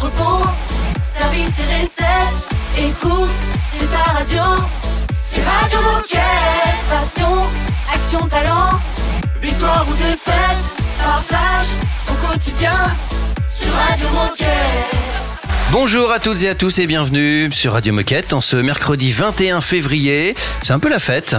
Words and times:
entrepôt, 0.00 0.46
service 1.02 1.58
et 1.58 1.80
recette. 1.80 2.34
Écoute, 2.78 3.34
c'est 3.70 3.90
ta 3.90 4.12
radio. 4.12 4.42
C'est 5.20 5.42
Radio 5.42 5.78
Moquette. 5.82 6.20
Passion, 6.88 7.42
action, 7.92 8.26
talent. 8.26 8.80
Victoire 9.42 9.86
ou 9.90 9.94
défaite, 9.94 10.82
partage 11.02 11.66
ton 12.06 12.14
quotidien 12.26 12.76
sur 13.46 13.72
Radio 13.72 14.08
Moquette. 14.10 14.48
Bonjour 15.70 16.12
à 16.12 16.18
toutes 16.18 16.42
et 16.42 16.48
à 16.48 16.54
tous 16.54 16.78
et 16.78 16.86
bienvenue 16.86 17.52
sur 17.52 17.74
Radio 17.74 17.92
Moquette 17.92 18.32
en 18.32 18.40
ce 18.40 18.56
mercredi 18.56 19.12
21 19.12 19.60
février. 19.60 20.34
C'est 20.62 20.72
un 20.72 20.78
peu 20.78 20.88
la 20.88 20.98
fête. 20.98 21.36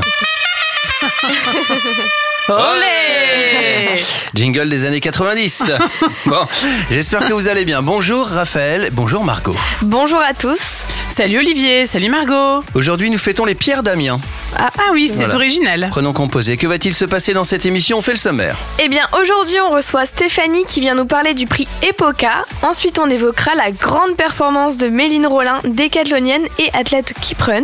Olé 2.52 4.02
Jingle 4.34 4.70
des 4.70 4.86
années 4.86 5.00
90. 5.00 5.64
Bon, 6.26 6.46
j'espère 6.92 7.26
que 7.28 7.34
vous 7.34 7.48
allez 7.48 7.66
bien. 7.66 7.82
Bonjour 7.82 8.28
Raphaël, 8.28 8.90
bonjour 8.92 9.24
Margot. 9.24 9.56
Bonjour 9.82 10.20
à 10.20 10.34
tous. 10.34 10.84
Salut 11.10 11.40
Olivier, 11.40 11.88
salut 11.88 12.10
Margot. 12.10 12.64
Aujourd'hui, 12.76 13.10
nous 13.10 13.18
fêtons 13.18 13.44
les 13.46 13.56
pierres 13.56 13.84
d'Amiens. 13.84 14.20
Ah, 14.58 14.70
ah 14.78 14.82
oui, 14.94 15.08
c'est 15.10 15.16
Voilà. 15.24 15.36
original. 15.36 15.88
Prenons 15.92 16.14
composé. 16.14 16.58
Que 16.58 16.68
va-t-il 16.68 16.94
se 16.94 17.06
passer 17.06 17.34
dans 17.34 17.44
cette 17.44 17.66
émission? 17.66 17.98
On 17.98 18.02
fait 18.02 18.12
le 18.12 18.18
sommaire. 18.18 18.58
Eh 18.80 18.88
bien, 18.88 19.08
aujourd'hui, 19.20 19.56
on 19.68 19.72
reçoit 19.72 20.06
Stéphanie 20.06 20.64
qui 20.68 20.80
vient 20.80 20.96
nous 20.96 21.06
parler 21.06 21.34
du 21.34 21.48
prix 21.48 21.68
EPOCA. 21.82 22.46
Ensuite, 22.62 23.00
on 23.00 23.10
évoquera 23.10 23.52
la 23.56 23.72
grande 23.72 24.16
performance 24.16 24.78
de 24.78 24.88
Méline 24.88 25.26
Rollin, 25.28 25.60
décathlonienne 25.66 26.44
et 26.60 26.70
athlète 26.74 27.14
Kiprun. 27.20 27.64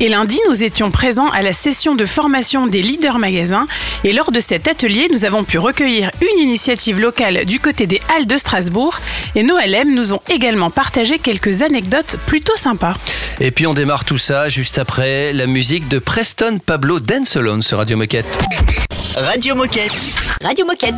Et 0.00 0.08
lundi, 0.08 0.40
nous 0.48 0.64
étions 0.64 0.90
présents 0.90 1.28
à 1.30 1.42
la 1.42 1.52
session 1.52 1.94
de 1.94 2.04
formation 2.06 2.66
des 2.66 2.82
leaders 2.82 3.18
magasins. 3.18 3.66
Et 4.02 4.12
lors 4.14 4.30
de 4.30 4.40
cet 4.40 4.68
atelier, 4.68 5.08
nous 5.12 5.24
avons 5.24 5.42
pu 5.44 5.58
recueillir 5.58 6.10
une 6.22 6.40
initiative 6.40 7.00
locale 7.00 7.44
du 7.44 7.58
côté 7.58 7.86
des 7.86 8.00
Halles 8.14 8.26
de 8.26 8.36
Strasbourg. 8.36 8.96
Et 9.34 9.42
nos 9.42 9.58
LM 9.58 9.92
nous 9.92 10.12
ont 10.12 10.20
également 10.28 10.70
partagé 10.70 11.18
quelques 11.18 11.62
anecdotes 11.62 12.16
plutôt 12.26 12.56
sympas. 12.56 12.94
Et 13.40 13.50
puis 13.50 13.66
on 13.66 13.74
démarre 13.74 14.04
tout 14.04 14.18
ça 14.18 14.48
juste 14.48 14.78
après 14.78 15.32
la 15.32 15.46
musique 15.46 15.88
de 15.88 15.98
Preston 15.98 16.60
Pablo 16.64 17.00
Dance 17.00 17.36
Alone 17.36 17.62
sur 17.62 17.78
Radio 17.78 17.96
Moquette. 17.96 18.38
Radio 19.16 19.54
Moquette. 19.56 19.92
Radio 20.42 20.64
Moquette. 20.64 20.94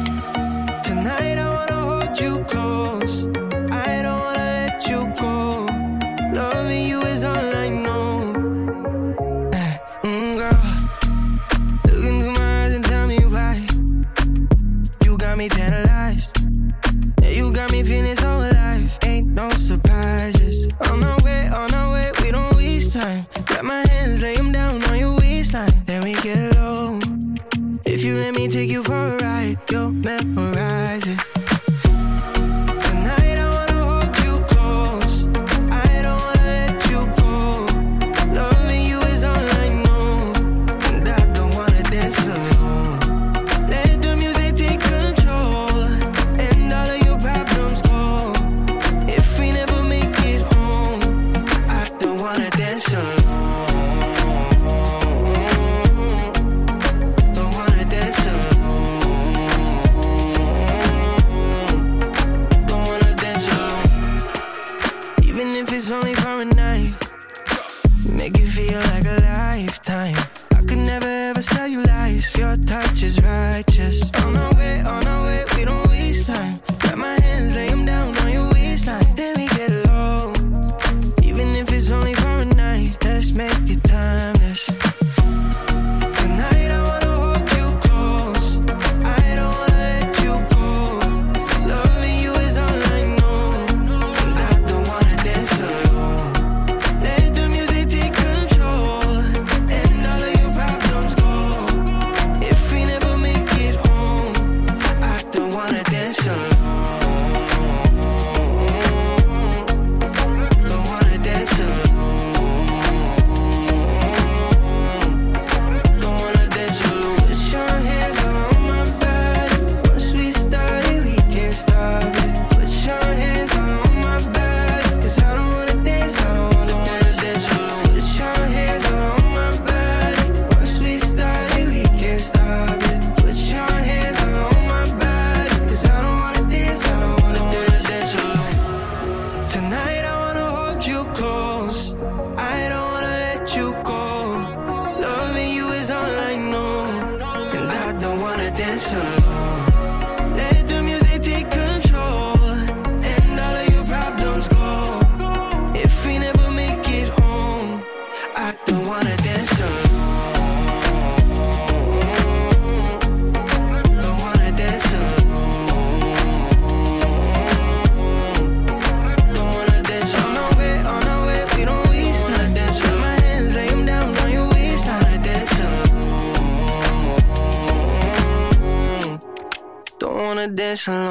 Dance 148.76 148.92
alone. 148.92 149.55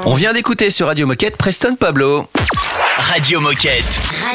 On 0.04 0.14
vient 0.14 0.32
d'écouter 0.32 0.70
sur 0.70 0.86
Radio 0.88 1.06
Moquette 1.06 1.36
Preston 1.36 1.76
Pablo. 1.76 2.26
Radio 2.98 3.40
Moquette. 3.40 3.84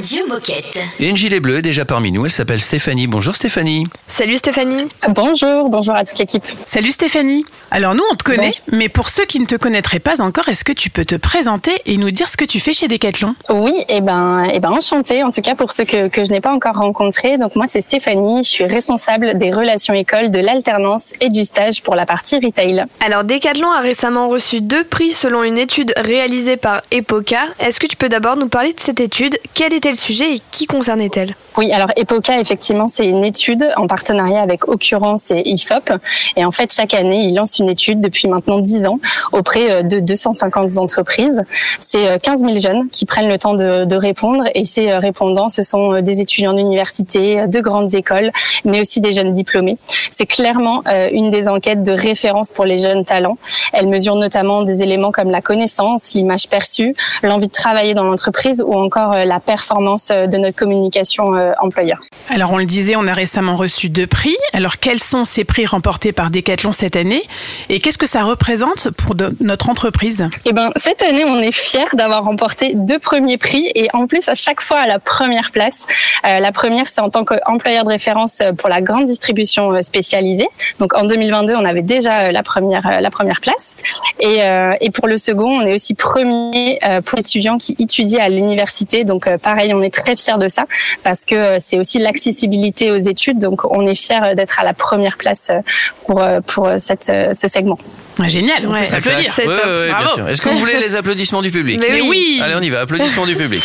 Radio 0.01 0.25
Moquette. 0.27 0.80
Et 1.00 1.09
une 1.09 1.15
gilet 1.15 1.39
bleue 1.39 1.62
déjà 1.62 1.86
parmi 1.86 2.12
nous, 2.12 2.25
elle 2.25 2.31
s'appelle 2.31 2.59
Stéphanie. 2.59 3.06
Bonjour 3.06 3.36
Stéphanie. 3.36 3.86
Salut 4.07 4.38
Stéphanie. 4.38 4.88
Bonjour, 5.09 5.69
bonjour 5.69 5.94
à 5.94 6.03
toute 6.03 6.18
l'équipe. 6.18 6.44
Salut 6.65 6.89
Stéphanie. 6.89 7.45
Alors 7.69 7.94
nous, 7.94 8.01
on 8.12 8.15
te 8.15 8.24
connaît, 8.24 8.56
mais 8.71 8.89
pour 8.89 9.09
ceux 9.09 9.25
qui 9.25 9.39
ne 9.39 9.45
te 9.45 9.53
connaîtraient 9.53 10.00
pas 10.00 10.19
encore, 10.19 10.50
est-ce 10.50 10.63
que 10.63 10.71
tu 10.71 10.89
peux 10.89 11.06
te 11.06 11.13
présenter 11.13 11.74
et 11.86 11.98
nous 11.98 12.09
dire 12.09 12.30
ce 12.30 12.36
que 12.36 12.45
tu 12.45 12.59
fais 12.59 12.74
chez 12.74 12.88
Decathlon? 12.88 13.36
Oui, 13.50 13.75
et 13.89 14.01
ben, 14.01 14.45
et 14.45 14.59
ben 14.59 14.71
enchantée, 14.71 15.21
en 15.21 15.30
tout 15.30 15.42
cas 15.42 15.53
pour 15.53 15.71
ceux 15.71 15.86
que, 15.86 16.07
que 16.07 16.24
je 16.24 16.31
n'ai 16.31 16.42
pas 16.42 16.51
encore 16.51 16.77
rencontrés. 16.77 17.38
Donc 17.38 17.56
moi 17.56 17.68
c'est 17.68 17.81
Stéphanie, 17.81 18.44
je 18.44 18.50
suis 18.50 18.65
responsable 18.65 19.38
des 19.38 19.51
relations 19.51 19.94
écoles, 19.94 20.31
de 20.31 20.39
l'alternance 20.39 21.13
et 21.21 21.30
du 21.30 21.44
stage 21.44 21.83
pour 21.83 21.94
la 21.94 22.07
partie 22.07 22.39
retail. 22.44 22.86
Alors 23.06 23.24
Decathlon 23.24 23.71
a 23.71 23.81
récemment 23.81 24.30
reçu 24.30 24.62
deux 24.62 24.83
prix 24.83 25.12
selon 25.12 25.44
une 25.44 25.59
étude 25.59 25.94
réalisée 25.95 26.57
par 26.57 26.81
EPOCA. 26.89 27.44
Est-ce 27.59 27.80
que 27.80 27.86
tu 27.86 27.98
peux 27.98 28.09
d'abord 28.09 28.36
nous 28.36 28.50
parler 28.50 28.74
de 28.74 28.80
cette 28.80 29.00
étude? 29.00 29.38
Était 29.71 29.90
le 29.91 29.95
sujet 29.95 30.35
et 30.35 30.41
qui 30.51 30.65
concernait-elle? 30.65 31.35
Oui, 31.57 31.71
alors 31.71 31.89
EPOCA, 31.98 32.39
effectivement, 32.39 32.88
c'est 32.88 33.06
une 33.06 33.25
étude 33.25 33.68
en 33.75 33.88
partenariat 33.88 34.42
avec 34.42 34.68
Occurrence 34.68 35.31
et 35.31 35.42
IFOP. 35.45 35.92
Et 36.38 36.45
en 36.45 36.51
fait, 36.51 36.74
chaque 36.74 36.94
année, 36.94 37.25
ils 37.25 37.36
lancent 37.36 37.59
une 37.59 37.69
étude 37.69 38.00
depuis 38.00 38.27
maintenant 38.27 38.59
10 38.59 38.86
ans 38.86 39.00
auprès 39.33 39.69
euh, 39.69 39.83
de 39.83 40.00
250 40.00 40.77
entreprises. 40.77 41.44
C'est 41.80 42.07
euh, 42.07 42.18
15 42.18 42.42
000 42.42 42.59
jeunes 42.59 42.89
qui 42.89 43.06
prennent 43.06 43.27
le 43.27 43.38
temps 43.38 43.53
de, 43.53 43.95
répondre. 43.95 44.45
Et 44.56 44.65
ces 44.65 44.89
euh, 44.89 45.00
répondants, 45.00 45.50
ce 45.50 45.63
sont 45.63 45.94
euh, 45.94 46.01
des 46.01 46.21
étudiants 46.21 46.53
d'université, 46.53 47.45
de 47.48 47.59
grandes 47.59 47.94
écoles, 47.94 48.31
mais 48.63 48.80
aussi 48.80 49.01
des 49.01 49.13
jeunes 49.13 49.33
diplômés. 49.33 49.77
C'est 50.12 50.25
clairement 50.25 50.83
euh, 50.88 51.09
une 51.12 51.31
des 51.31 51.48
enquêtes 51.48 51.83
de 51.83 51.92
référence 51.92 52.51
pour 52.51 52.65
les 52.65 52.77
jeunes 52.77 53.06
talents. 53.06 53.38
Elle 53.74 53.88
mesure 53.88 54.15
notamment 54.15 54.62
des 54.62 54.83
éléments 54.83 55.12
comme 55.12 55.31
la 55.31 55.42
connaissance, 55.42 56.13
l'image 56.13 56.48
perçue, 56.48 56.95
l'envie 57.24 57.48
de 57.48 57.53
travailler 57.53 57.94
dans 57.94 58.03
l'entreprise 58.03 58.63
ou 58.65 58.75
encore 58.75 59.13
euh, 59.13 59.25
la 59.25 59.39
performance 59.39 60.12
euh, 60.12 60.27
de 60.27 60.38
notre 60.38 60.56
communication 60.56 61.36
euh, 61.36 61.40
employeur. 61.61 61.99
Alors 62.29 62.51
on 62.53 62.57
le 62.57 62.65
disait, 62.65 62.95
on 62.95 63.07
a 63.07 63.13
récemment 63.13 63.55
reçu 63.55 63.89
deux 63.89 64.07
prix. 64.07 64.35
Alors 64.53 64.77
quels 64.79 64.99
sont 65.01 65.25
ces 65.25 65.43
prix 65.43 65.65
remportés 65.65 66.11
par 66.11 66.31
Decathlon 66.31 66.71
cette 66.71 66.95
année 66.95 67.21
et 67.69 67.79
qu'est-ce 67.79 67.97
que 67.97 68.05
ça 68.07 68.23
représente 68.23 68.89
pour 68.91 69.15
de- 69.15 69.29
notre 69.39 69.69
entreprise? 69.69 70.27
Eh 70.45 70.53
ben, 70.53 70.71
cette 70.77 71.01
année, 71.01 71.23
on 71.25 71.39
est 71.39 71.51
fiers 71.51 71.85
d'avoir 71.93 72.23
remporté 72.23 72.73
deux 72.75 72.99
premiers 72.99 73.38
prix 73.38 73.71
et 73.75 73.88
en 73.93 74.07
plus 74.07 74.27
à 74.29 74.35
chaque 74.35 74.61
fois 74.61 74.79
à 74.79 74.88
la 74.88 74.99
première 74.99 75.51
place. 75.51 75.85
Euh, 76.27 76.39
la 76.39 76.51
première, 76.51 76.88
c'est 76.88 77.01
en 77.01 77.09
tant 77.09 77.25
qu'employeur 77.25 77.83
de 77.83 77.89
référence 77.89 78.39
euh, 78.41 78.53
pour 78.53 78.69
la 78.69 78.81
grande 78.81 79.05
distribution 79.05 79.71
euh, 79.73 79.81
spécialisée. 79.81 80.47
Donc 80.79 80.93
en 80.93 81.03
2022, 81.03 81.55
on 81.55 81.65
avait 81.65 81.81
déjà 81.81 82.21
euh, 82.27 82.31
la 82.31 82.43
première 82.43 82.85
euh, 82.88 82.99
la 83.01 83.09
première 83.09 83.41
place. 83.41 83.75
Et, 84.19 84.41
euh, 84.43 84.73
et 84.81 84.91
pour 84.91 85.07
le 85.07 85.17
second, 85.17 85.49
on 85.49 85.65
est 85.65 85.73
aussi 85.73 85.93
premier 85.95 86.79
euh, 86.85 87.01
pour 87.01 87.17
étudiants 87.19 87.57
qui 87.57 87.75
étudient 87.79 88.23
à 88.23 88.29
l'université. 88.29 89.03
Donc 89.03 89.27
euh, 89.27 89.38
pareil, 89.38 89.73
on 89.73 89.81
est 89.81 89.93
très 89.93 90.15
fiers 90.15 90.38
de 90.38 90.47
ça 90.47 90.65
parce 91.03 91.25
que 91.25 91.30
euh, 91.35 91.57
c'est 91.59 91.77
aussi 91.79 91.99
l'accessibilité 91.99 92.91
aux 92.91 92.97
études. 92.99 93.39
Donc 93.39 93.65
on 93.65 93.85
est 93.87 93.95
fiers 93.95 94.19
euh, 94.23 94.35
d'être 94.35 94.59
à 94.59 94.63
la 94.63 94.73
première 94.73 95.17
place 95.17 95.49
euh, 95.49 95.59
pour 96.05 96.21
pour 96.47 96.69
cette 96.79 97.05
ce 97.05 97.47
segment. 97.47 97.77
Ah, 98.21 98.27
Génial, 98.27 98.57
on 98.65 98.71
Ouais. 98.73 98.81
peut 98.81 98.85
s'applaudir. 98.85 99.31
C'est 99.33 99.47
Ouais, 99.47 99.53
ouais. 99.55 100.31
Est-ce 100.31 100.41
que 100.41 100.49
vous 100.49 100.57
voulez 100.57 100.79
les 100.79 100.95
applaudissements 100.95 101.41
du 101.41 101.51
public 101.51 101.79
Mais 101.79 101.87
Mais 101.89 102.01
oui. 102.01 102.39
Allez, 102.43 102.55
on 102.55 102.61
y 102.61 102.69
va. 102.69 102.81
Applaudissements 102.81 103.25
du 103.25 103.35
public. 103.35 103.63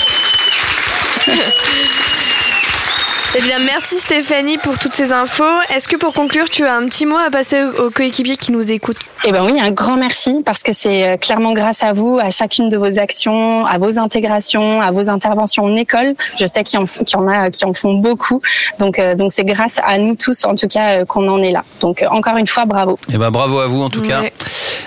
Eh 3.39 3.43
bien, 3.43 3.59
merci 3.59 3.99
Stéphanie 3.99 4.57
pour 4.57 4.79
toutes 4.79 4.95
ces 4.95 5.13
infos. 5.13 5.45
Est-ce 5.75 5.89
que 5.89 5.97
pour 5.97 6.15
conclure, 6.15 6.49
tu 6.49 6.65
as 6.65 6.75
un 6.75 6.87
petit 6.87 7.05
mot 7.05 7.19
à 7.19 7.29
passer 7.31 7.63
aux 7.65 7.91
coéquipiers 7.91 8.39
qui 8.39 8.51
nous 8.51 8.73
écoutent? 8.73 8.97
Eh 9.25 9.33
ben 9.33 9.45
oui, 9.45 9.61
un 9.61 9.73
grand 9.73 9.97
merci 9.97 10.43
parce 10.43 10.63
que 10.63 10.73
c'est 10.73 11.07
euh, 11.07 11.17
clairement 11.19 11.53
grâce 11.53 11.83
à 11.83 11.93
vous, 11.93 12.19
à 12.19 12.31
chacune 12.31 12.71
de 12.71 12.79
vos 12.79 12.99
actions, 12.99 13.67
à 13.67 13.77
vos 13.77 13.99
intégrations, 13.99 14.81
à 14.81 14.91
vos 14.91 15.11
interventions 15.11 15.65
en 15.65 15.77
école. 15.77 16.15
Je 16.41 16.47
sais 16.47 16.65
qu'il 16.65 16.81
y, 16.81 17.17
en 17.17 17.29
a 17.29 17.51
qui 17.51 17.67
en 17.67 17.75
font 17.75 17.95
beaucoup. 17.95 18.41
Donc 18.79 18.99
euh, 18.99 19.15
donc 19.15 19.35
c'est 19.35 19.45
grâce 19.45 19.81
à 19.85 19.99
nous 19.99 20.15
tous 20.15 20.47
en 20.47 20.55
tout 20.55 20.69
cas 20.69 21.01
euh, 21.01 21.05
qu'on 21.05 21.29
en 21.29 21.43
est 21.43 21.53
là. 21.53 21.63
Donc 21.81 22.03
encore 22.09 22.39
une 22.39 22.47
fois, 22.47 22.65
bravo. 22.65 22.99
Eh 23.13 23.19
ben, 23.19 23.31
bravo 23.31 23.59
à 23.59 23.67
vous 23.67 23.83
en 23.83 23.91
tout 23.91 24.03
cas. 24.03 24.23
Ouais. 24.23 24.33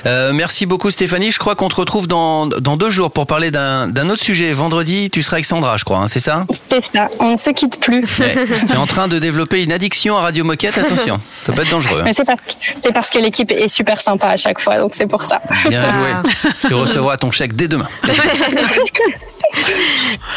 Euh, 0.07 0.31
merci 0.33 0.65
beaucoup 0.65 0.89
Stéphanie. 0.89 1.29
Je 1.29 1.37
crois 1.37 1.53
qu'on 1.53 1.69
te 1.69 1.75
retrouve 1.75 2.07
dans, 2.07 2.47
dans 2.47 2.77
deux 2.77 2.89
jours 2.89 3.11
pour 3.11 3.27
parler 3.27 3.51
d'un 3.51 3.87
d'un 3.87 4.09
autre 4.09 4.23
sujet. 4.23 4.53
Vendredi, 4.53 5.11
tu 5.11 5.21
seras 5.21 5.35
avec 5.35 5.45
Sandra, 5.45 5.77
je 5.77 5.85
crois, 5.85 5.99
hein, 5.99 6.07
c'est 6.07 6.19
ça? 6.19 6.47
C'est 6.71 6.83
ça, 6.95 7.09
on 7.19 7.33
ne 7.33 7.37
se 7.37 7.51
quitte 7.51 7.79
plus. 7.79 8.19
Ouais. 8.19 8.38
Tu 8.45 8.73
es 8.73 8.77
en 8.77 8.87
train 8.87 9.07
de 9.07 9.19
développer 9.19 9.63
une 9.63 9.71
addiction 9.71 10.17
à 10.17 10.21
Radio 10.21 10.43
Moquette, 10.43 10.77
attention. 10.77 11.19
Ça 11.45 11.53
peut 11.53 11.61
être 11.63 11.69
dangereux. 11.71 11.99
hein. 12.01 12.03
Mais 12.05 12.13
c'est 12.13 12.25
parce 12.25 12.41
que 12.41 12.51
c'est 12.81 12.91
parce 12.93 13.09
que 13.09 13.19
l'équipe 13.19 13.51
est 13.51 13.67
super 13.67 13.99
sympa 14.01 14.27
à 14.27 14.37
chaque 14.37 14.59
fois, 14.59 14.77
donc 14.77 14.91
c'est 14.95 15.07
pour 15.07 15.23
ça. 15.23 15.41
Bien 15.67 15.83
Ah. 15.85 16.23
joué. 16.41 16.51
Tu 16.67 16.73
recevras 16.73 17.17
ton 17.17 17.31
chèque 17.31 17.55
dès 17.55 17.67
demain. 17.67 17.87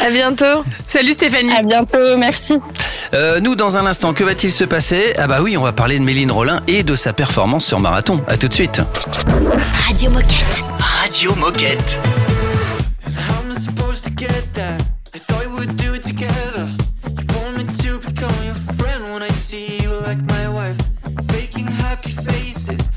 À 0.01 0.09
bientôt. 0.09 0.63
Salut 0.87 1.13
Stéphanie. 1.13 1.51
À 1.55 1.61
bientôt, 1.61 2.17
merci. 2.17 2.55
Euh, 3.13 3.39
nous, 3.39 3.55
dans 3.55 3.77
un 3.77 3.85
instant, 3.85 4.13
que 4.13 4.23
va-t-il 4.23 4.51
se 4.51 4.63
passer? 4.63 5.13
Ah 5.17 5.27
bah 5.27 5.37
oui, 5.41 5.55
on 5.55 5.61
va 5.61 5.71
parler 5.71 5.99
de 5.99 6.03
Méline 6.03 6.31
Rollin 6.31 6.61
et 6.67 6.83
de 6.83 6.95
sa 6.95 7.13
performance 7.13 7.65
sur 7.65 7.79
marathon. 7.79 8.21
À 8.27 8.37
tout 8.37 8.47
de 8.47 8.53
suite. 8.53 8.81
Radio 9.87 10.09
Moquette. 10.09 10.63
Radio 10.79 11.35
Moquette. 11.35 11.99
How 13.05 13.43
am 13.45 13.51
I 13.55 13.61
supposed 13.61 14.03
to 14.05 14.09
get 14.17 14.52
faces, 22.15 22.89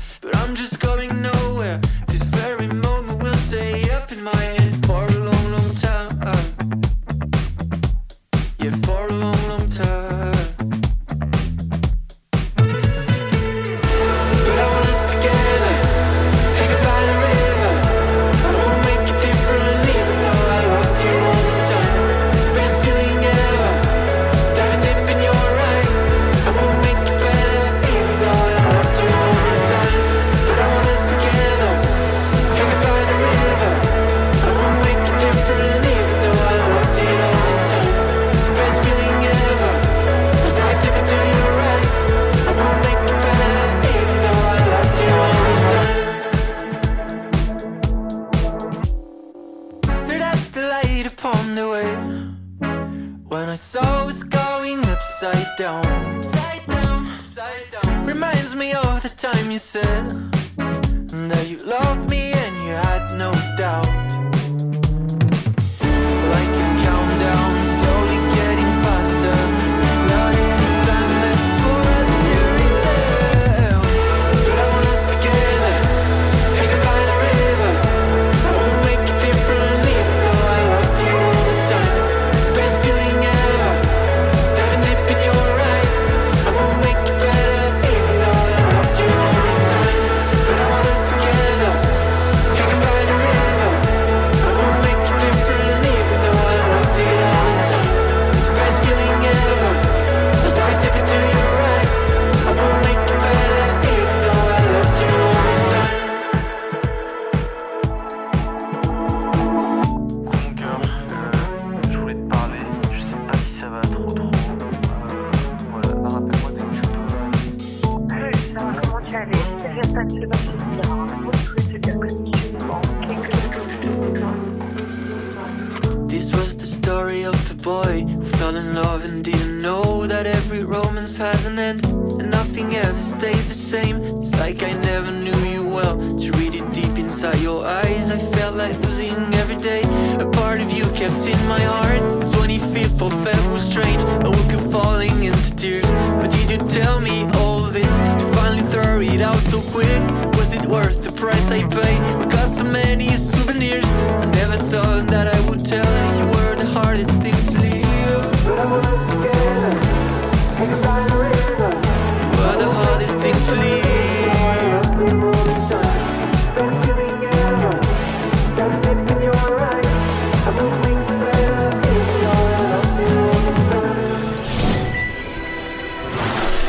This 126.27 126.35
was 126.35 126.57
the 126.57 126.65
story 126.65 127.23
of 127.23 127.51
a 127.51 127.53
boy 127.53 128.01
who 128.01 128.25
fell 128.25 128.57
in 128.57 128.75
love 128.75 129.05
and 129.05 129.23
didn't 129.23 129.61
know 129.61 130.05
that 130.07 130.25
every 130.25 130.61
romance 130.61 131.15
has 131.15 131.45
an 131.45 131.57
end 131.57 131.85
and 131.85 132.29
nothing 132.29 132.75
ever 132.75 132.99
stays 132.99 133.47
the 133.47 133.53
same. 133.53 134.03
It's 134.03 134.33
like 134.35 134.61
I 134.61 134.73
never 134.73 135.09
knew 135.09 135.39
you 135.45 135.65
well. 135.65 135.95
To 135.95 136.31
read 136.33 136.53
it 136.55 136.69
deep 136.73 136.97
inside 136.97 137.39
your 137.39 137.65
eyes, 137.65 138.11
I 138.11 138.17
felt 138.35 138.57
like 138.57 138.77
losing 138.81 139.15
every 139.35 139.55
day. 139.55 139.83
A 140.19 140.25
part 140.25 140.61
of 140.61 140.69
you 140.69 140.83
kept 140.99 141.25
in 141.25 141.47
my 141.47 141.61
heart. 141.61 142.01
25th 142.35 143.01
of 143.07 143.13
Feb 143.23 143.53
was 143.53 143.63
strange. 143.63 144.03
I 144.25 144.27
woke 144.27 144.53
up 144.59 144.69
falling 144.69 145.23
into 145.23 145.55
tears. 145.55 145.89
But 146.19 146.31
did 146.31 146.51
you 146.51 146.57
tell 146.67 146.99
me 146.99 147.23
all 147.35 147.61
this 147.61 147.93
to 148.19 148.33
finally 148.33 148.69
throw 148.69 148.99
it 148.99 149.21
out 149.21 149.39
so 149.51 149.61
quick? 149.71 150.01
Was 150.35 150.53
it 150.53 150.65
worth 150.65 151.05
the 151.05 151.11
price 151.13 151.49
I 151.51 151.61
paid? 151.67 151.99
We 152.19 152.25
got 152.25 152.51
so 152.51 152.65
many 152.65 153.07
souvenirs. 153.15 153.87
I 154.23 154.25
never 154.25 154.57
thought 154.57 155.07
that 155.07 155.27
I 155.33 155.49
would 155.49 155.65
tell 155.65 156.06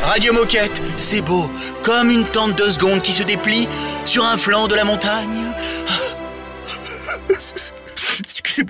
Radio 0.03 0.33
Moquette, 0.33 0.81
c'est 0.97 1.21
beau, 1.21 1.49
comme 1.83 2.09
une 2.09 2.25
tente 2.25 2.55
de 2.55 2.69
secondes 2.69 3.01
qui 3.01 3.13
se 3.13 3.23
déplie 3.23 3.69
sur 4.05 4.25
un 4.25 4.37
flanc 4.37 4.67
de 4.67 4.75
la 4.75 4.83
montagne. 4.83 5.48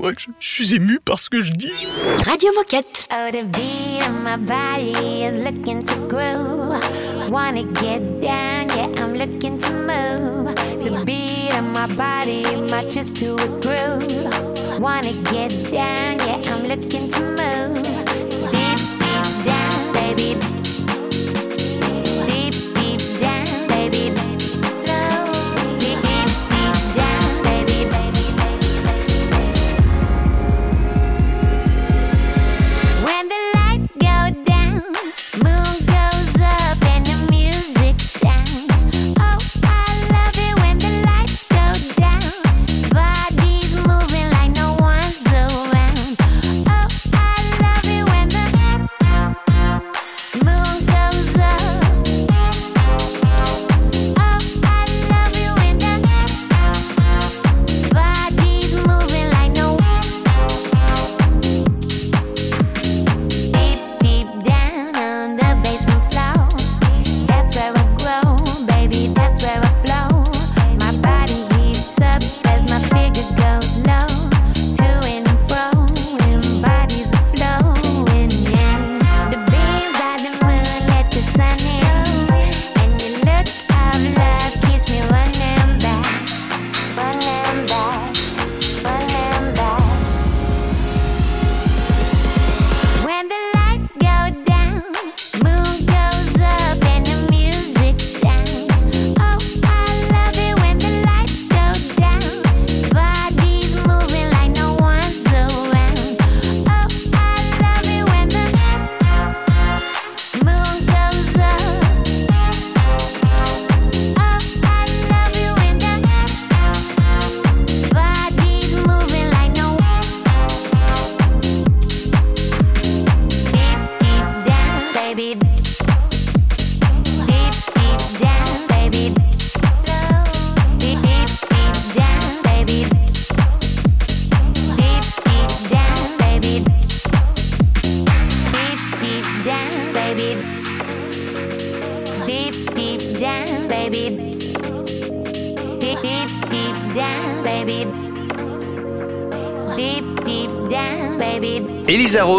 Je, 0.01 0.27
je 0.39 0.47
suis 0.47 0.75
ému 0.75 0.99
par 1.03 1.19
ce 1.19 1.29
que 1.29 1.41
je 1.41 1.51
dis. 1.51 1.71
Radio 2.25 2.51
Moquette. 2.55 3.07
Oh, 3.11 3.29
the 3.31 3.43
beat 3.43 4.01
of 4.07 4.23
my 4.23 4.37
body 4.37 5.23
is 5.23 5.43
looking 5.43 5.83
to 5.83 5.95
groove. 6.07 7.29
Wanna 7.29 7.63
get 7.63 8.21
down, 8.21 8.69
yeah, 8.69 8.87
I'm 8.97 9.13
looking 9.13 9.59
to 9.59 9.71
move. 9.71 10.55
The 10.83 11.03
beat 11.05 11.51
of 11.57 11.65
my 11.65 11.87
body 11.87 12.43
matches 12.69 13.11
to 13.11 13.35
a 13.35 13.47
groove. 13.61 14.79
Wanna 14.79 15.13
get 15.31 15.51
down, 15.71 16.17
yeah, 16.19 16.41
I'm 16.51 16.65
looking 16.65 17.11
to 17.11 17.21
move. 17.21 17.83
Deep, 18.51 18.79
deep 18.99 19.45
down, 19.45 19.93
baby. 19.93 20.58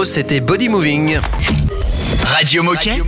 C'était 0.05 0.41
Body 0.41 0.69
Moving. 0.69 1.19
Radio 2.25 2.63
Moquette. 2.63 3.03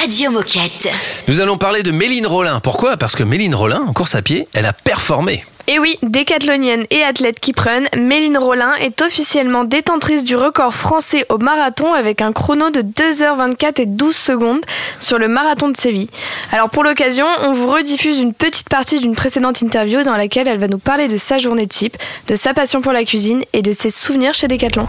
Radio 0.00 0.30
Moquette. 0.30 0.88
Nous 1.26 1.40
allons 1.40 1.56
parler 1.56 1.82
de 1.82 1.90
Méline 1.90 2.26
Rollin. 2.26 2.60
Pourquoi? 2.60 2.96
Parce 2.96 3.16
que 3.16 3.24
Méline 3.24 3.54
Rollin, 3.54 3.80
en 3.80 3.92
course 3.92 4.14
à 4.14 4.22
pied, 4.22 4.46
elle 4.52 4.66
a 4.66 4.72
performé. 4.72 5.44
Et 5.72 5.78
oui, 5.78 5.96
décathlonienne 6.02 6.84
et 6.90 7.04
athlète 7.04 7.38
qui 7.38 7.52
prennent, 7.52 7.86
Méline 7.96 8.36
Rollin 8.36 8.74
est 8.80 9.02
officiellement 9.02 9.62
détentrice 9.62 10.24
du 10.24 10.34
record 10.34 10.74
français 10.74 11.24
au 11.28 11.38
marathon 11.38 11.94
avec 11.94 12.22
un 12.22 12.32
chrono 12.32 12.70
de 12.70 12.80
2h24 12.80 13.80
et 13.80 13.86
12 13.86 14.16
secondes 14.16 14.66
sur 14.98 15.16
le 15.16 15.28
marathon 15.28 15.68
de 15.68 15.76
Séville. 15.76 16.10
Alors 16.50 16.70
pour 16.70 16.82
l'occasion, 16.82 17.24
on 17.42 17.52
vous 17.52 17.68
rediffuse 17.68 18.18
une 18.18 18.34
petite 18.34 18.68
partie 18.68 18.98
d'une 18.98 19.14
précédente 19.14 19.60
interview 19.60 20.02
dans 20.02 20.16
laquelle 20.16 20.48
elle 20.48 20.58
va 20.58 20.66
nous 20.66 20.78
parler 20.78 21.06
de 21.06 21.16
sa 21.16 21.38
journée 21.38 21.68
type, 21.68 21.96
de 22.26 22.34
sa 22.34 22.52
passion 22.52 22.80
pour 22.80 22.92
la 22.92 23.04
cuisine 23.04 23.44
et 23.52 23.62
de 23.62 23.70
ses 23.70 23.90
souvenirs 23.90 24.34
chez 24.34 24.48
Decathlon. 24.48 24.88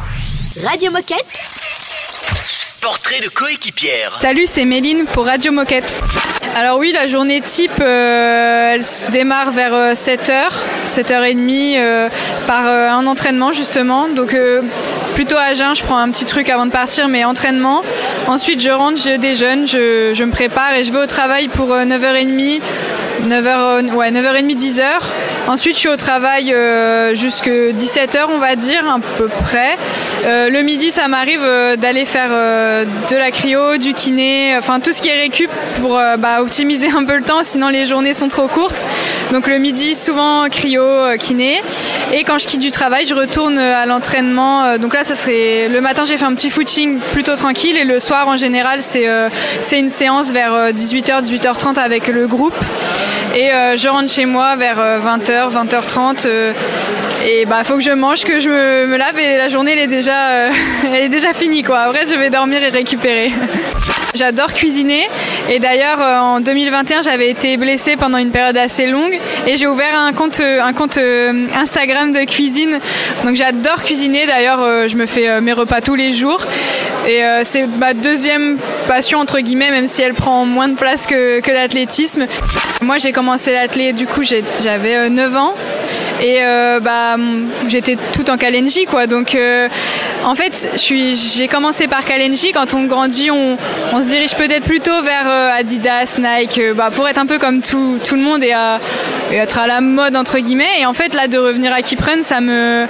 Radio 0.63 0.89
Moquette. 0.89 2.60
Portrait 2.81 3.19
de 3.19 3.29
coéquipière. 3.29 4.17
Salut, 4.19 4.45
c'est 4.47 4.65
Méline 4.65 5.05
pour 5.05 5.27
Radio 5.27 5.51
Moquette. 5.51 5.95
Alors 6.55 6.79
oui, 6.79 6.91
la 6.91 7.05
journée 7.05 7.39
type, 7.39 7.79
euh, 7.79 8.73
elle 8.73 8.83
se 8.83 9.05
démarre 9.11 9.51
vers 9.51 9.93
7h, 9.93 10.49
7h30 10.87 11.75
euh, 11.77 12.09
par 12.47 12.67
euh, 12.67 12.89
un 12.89 13.05
entraînement 13.05 13.53
justement. 13.53 14.07
Donc 14.07 14.33
euh, 14.33 14.63
plutôt 15.13 15.37
à 15.37 15.53
jeun, 15.53 15.75
je 15.75 15.83
prends 15.83 15.99
un 15.99 16.09
petit 16.09 16.25
truc 16.25 16.49
avant 16.49 16.65
de 16.65 16.71
partir, 16.71 17.07
mais 17.07 17.23
entraînement. 17.23 17.83
Ensuite, 18.27 18.59
je 18.59 18.71
rentre, 18.71 18.97
je 18.97 19.15
déjeune, 19.15 19.67
je, 19.67 20.23
me 20.23 20.31
prépare 20.31 20.73
et 20.73 20.83
je 20.83 20.91
vais 20.91 20.99
au 20.99 21.07
travail 21.07 21.49
pour 21.49 21.71
euh, 21.73 21.85
9h30. 21.85 22.61
9h, 23.27 23.93
ouais, 23.93 24.11
9h30, 24.11 24.57
10h. 24.57 24.83
Ensuite, 25.47 25.75
je 25.75 25.79
suis 25.79 25.89
au 25.89 25.97
travail 25.97 26.53
euh, 26.53 27.13
jusque 27.13 27.49
17h, 27.49 28.25
on 28.29 28.37
va 28.37 28.55
dire, 28.55 28.83
à 28.87 28.99
peu 29.17 29.27
près. 29.27 29.75
Euh, 30.23 30.49
le 30.49 30.61
midi, 30.61 30.91
ça 30.91 31.07
m'arrive 31.07 31.43
euh, 31.43 31.75
d'aller 31.75 32.05
faire 32.05 32.29
euh, 32.31 32.70
de 33.09 33.15
la 33.15 33.31
cryo, 33.31 33.77
du 33.77 33.93
kiné, 33.93 34.55
enfin 34.57 34.79
tout 34.79 34.91
ce 34.91 35.01
qui 35.01 35.09
est 35.09 35.19
récup 35.19 35.49
pour 35.81 35.97
euh, 35.97 36.17
bah, 36.17 36.41
optimiser 36.41 36.89
un 36.89 37.03
peu 37.05 37.15
le 37.17 37.23
temps, 37.23 37.43
sinon 37.43 37.69
les 37.69 37.85
journées 37.85 38.13
sont 38.13 38.27
trop 38.27 38.47
courtes. 38.47 38.85
Donc 39.31 39.47
le 39.47 39.57
midi, 39.57 39.95
souvent 39.95 40.47
cryo, 40.49 40.83
euh, 40.83 41.17
kiné. 41.17 41.61
Et 42.13 42.23
quand 42.23 42.37
je 42.37 42.47
quitte 42.47 42.59
du 42.61 42.71
travail, 42.71 43.05
je 43.05 43.13
retourne 43.13 43.57
à 43.59 43.85
l'entraînement. 43.85 44.65
Euh, 44.65 44.77
Donc 44.77 44.93
là, 44.93 45.03
ça 45.03 45.15
serait 45.15 45.67
le 45.69 45.81
matin, 45.81 46.03
j'ai 46.05 46.17
fait 46.17 46.25
un 46.25 46.33
petit 46.35 46.49
footing 46.49 46.99
plutôt 47.13 47.35
tranquille, 47.35 47.77
et 47.77 47.83
le 47.85 47.99
soir, 47.99 48.27
en 48.27 48.37
général, 48.37 48.81
c'est 48.81 49.07
euh, 49.07 49.29
une 49.71 49.89
séance 49.89 50.31
vers 50.31 50.53
euh, 50.53 50.71
18h, 50.71 51.23
18h30 51.23 51.79
avec 51.79 52.07
le 52.07 52.27
groupe. 52.27 52.55
Et 53.35 53.51
euh, 53.51 53.77
je 53.77 53.87
rentre 53.87 54.11
chez 54.11 54.25
moi 54.25 54.55
vers 54.55 54.79
euh, 54.79 54.99
20h, 54.99 55.51
20h30. 55.53 56.27
euh, 56.27 56.53
et 57.23 57.45
bah 57.45 57.63
faut 57.63 57.75
que 57.75 57.81
je 57.83 57.91
mange, 57.91 58.23
que 58.23 58.39
je 58.39 58.49
me, 58.49 58.97
lave 58.97 59.17
et 59.19 59.37
la 59.37 59.47
journée 59.47 59.73
elle 59.73 59.79
est 59.79 59.87
déjà, 59.87 60.29
euh, 60.31 60.49
elle 60.85 61.03
est 61.03 61.09
déjà 61.09 61.33
finie 61.33 61.61
quoi. 61.61 61.81
Après 61.81 62.07
je 62.07 62.15
vais 62.15 62.31
dormir 62.31 62.60
et 62.63 62.69
récupérer. 62.69 63.31
J'adore 64.13 64.53
cuisiner 64.53 65.07
et 65.49 65.59
d'ailleurs 65.59 66.01
euh, 66.01 66.17
en 66.17 66.39
2021 66.41 67.01
j'avais 67.01 67.29
été 67.29 67.55
blessée 67.55 67.95
pendant 67.95 68.17
une 68.17 68.31
période 68.31 68.57
assez 68.57 68.85
longue 68.85 69.17
et 69.47 69.55
j'ai 69.55 69.67
ouvert 69.67 69.97
un 69.97 70.11
compte, 70.11 70.41
euh, 70.41 70.61
un 70.61 70.73
compte 70.73 70.97
euh, 70.97 71.47
Instagram 71.55 72.11
de 72.11 72.25
cuisine. 72.25 72.79
Donc 73.23 73.35
j'adore 73.35 73.83
cuisiner. 73.83 74.25
D'ailleurs 74.27 74.87
je 74.87 74.95
me 74.97 75.05
fais 75.05 75.39
mes 75.41 75.53
repas 75.53 75.81
tous 75.81 75.95
les 75.95 76.13
jours 76.13 76.43
et 77.07 77.21
c'est 77.43 77.65
ma 77.65 77.93
deuxième 77.93 78.57
passion 78.87 79.19
entre 79.19 79.39
guillemets 79.39 79.71
même 79.71 79.87
si 79.87 80.01
elle 80.01 80.13
prend 80.13 80.45
moins 80.45 80.67
de 80.67 80.75
place 80.75 81.07
que, 81.07 81.39
que 81.39 81.51
l'athlétisme. 81.51 82.25
Moi 82.81 82.97
j'ai 82.97 83.11
commencé 83.11 83.51
l'athlé 83.51 83.93
du 83.93 84.05
coup 84.05 84.23
j'avais 84.23 84.95
euh, 84.95 85.09
9 85.09 85.35
ans 85.35 85.53
et 86.21 86.39
bah 86.81 87.15
j'étais 87.67 87.97
tout 88.13 88.29
en 88.29 88.37
Kalenji 88.37 88.85
quoi 88.85 89.07
donc 89.07 89.35
en 90.23 90.35
fait 90.35 90.69
j'ai 90.77 91.47
commencé 91.47 91.87
par 91.87 92.05
Kalenji 92.05 92.50
quand 92.51 92.73
on 92.73 92.85
grandit 92.85 93.31
on, 93.31 93.57
se 94.01 94.07
dirige 94.07 94.35
peut-être 94.35 94.63
plutôt 94.63 95.01
vers 95.01 95.27
euh, 95.27 95.49
Adidas 95.51 96.17
Nike 96.17 96.57
euh, 96.57 96.73
bah, 96.73 96.89
pour 96.93 97.07
être 97.07 97.17
un 97.17 97.25
peu 97.25 97.39
comme 97.39 97.61
tout, 97.61 97.99
le 98.11 98.21
monde 98.21 98.43
et, 98.43 98.53
être 99.31 99.59
à 99.59 99.67
la 99.67 99.81
mode 99.81 100.15
entre 100.15 100.39
guillemets. 100.39 100.79
Et 100.79 100.85
en 100.85 100.93
fait 100.93 101.13
là 101.13 101.27
de 101.27 101.37
revenir 101.37 101.73
à 101.73 101.81
Kiprun 101.81 102.21
ça 102.21 102.41
me 102.41 102.85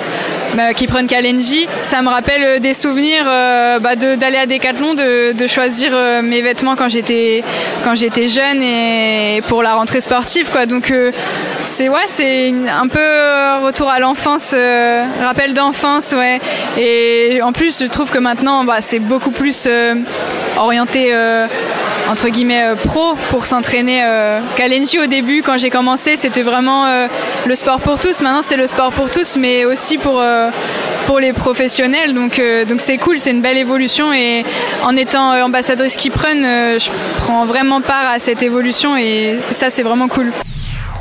bah, 0.55 0.74
qui 0.74 0.88
prennent 0.88 1.08
Kalenji, 1.08 1.67
ça 1.81 2.01
me 2.01 2.10
rappelle 2.10 2.43
euh, 2.43 2.60
des 2.60 2.74
souvenirs 2.74 3.25
euh, 3.27 3.79
bah, 3.79 3.96
d'aller 3.96 4.38
à 4.38 4.46
Decathlon, 4.46 4.93
de, 4.93 5.31
de 5.31 5.48
choisir 5.48 5.91
euh, 5.93 6.22
mes 6.22 6.41
vêtements 6.41 6.75
quand 6.75 6.89
j'étais 6.89 7.43
quand 7.84 7.96
j'étais 7.96 8.27
jeune 8.27 8.62
et 8.62 9.41
pour 9.48 9.63
la 9.63 9.75
rentrée 9.75 10.01
sportive 10.01 10.51
quoi. 10.51 10.65
Donc 10.65 10.91
euh, 10.91 11.12
c'est 11.63 11.89
ouais, 11.89 12.05
c'est 12.05 12.53
un 12.70 12.88
peu 12.88 13.00
euh, 13.00 13.60
retour 13.60 13.89
à 13.89 14.00
l'enfance, 14.00 14.53
euh, 14.55 15.03
rappel 15.24 15.53
d'enfance 15.53 16.13
ouais. 16.13 16.39
Et 16.77 17.41
en 17.41 17.51
plus, 17.53 17.81
je 17.81 17.88
trouve 17.88 18.12
que 18.12 18.20
maintenant 18.20 18.63
bah, 18.63 18.81
c'est 18.81 19.00
beaucoup 19.00 19.31
plus 19.31 19.65
euh, 19.67 19.96
orienté 20.58 21.10
euh, 21.13 21.48
entre 22.12 22.27
guillemets 22.30 22.63
euh, 22.63 22.75
pro 22.75 23.15
pour 23.30 23.46
s'entraîner. 23.46 24.01
Euh, 24.03 24.41
Kalenji 24.58 25.00
au 25.00 25.06
début, 25.06 25.41
quand 25.41 25.58
j'ai 25.58 25.70
commencé, 25.70 26.15
c'était 26.18 26.41
vraiment 26.41 26.86
euh, 26.86 27.08
le 27.46 27.56
sport 27.56 27.80
pour 27.80 28.00
tous. 28.00 28.22
Maintenant, 28.22 28.41
c'est 28.41 28.58
le 28.58 28.68
sport 28.68 28.91
pour 28.91 29.10
tous, 29.10 29.38
mais 29.38 29.65
aussi 29.65 29.98
pour 29.98 30.22
pour 31.06 31.20
les 31.20 31.34
professionnels. 31.34 32.13
Donc 32.13 32.41
donc 32.68 32.82
c'est 32.82 32.98
cool, 32.98 33.18
c'est 33.20 33.32
une 33.32 33.41
belle 33.41 33.58
évolution. 33.58 34.13
Et 34.13 34.44
en 34.84 34.96
étant 34.96 35.32
ambassadrice 35.44 35.96
Kiprun, 35.96 36.44
euh, 36.44 36.80
je 36.80 36.89
prends 37.18 37.46
vraiment 37.46 37.82
part 37.82 38.08
à 38.08 38.20
cette 38.20 38.44
évolution 38.44 38.98
et 38.98 39.38
ça, 39.51 39.70
c'est 39.70 39.84
vraiment 39.84 40.08
cool. 40.08 40.32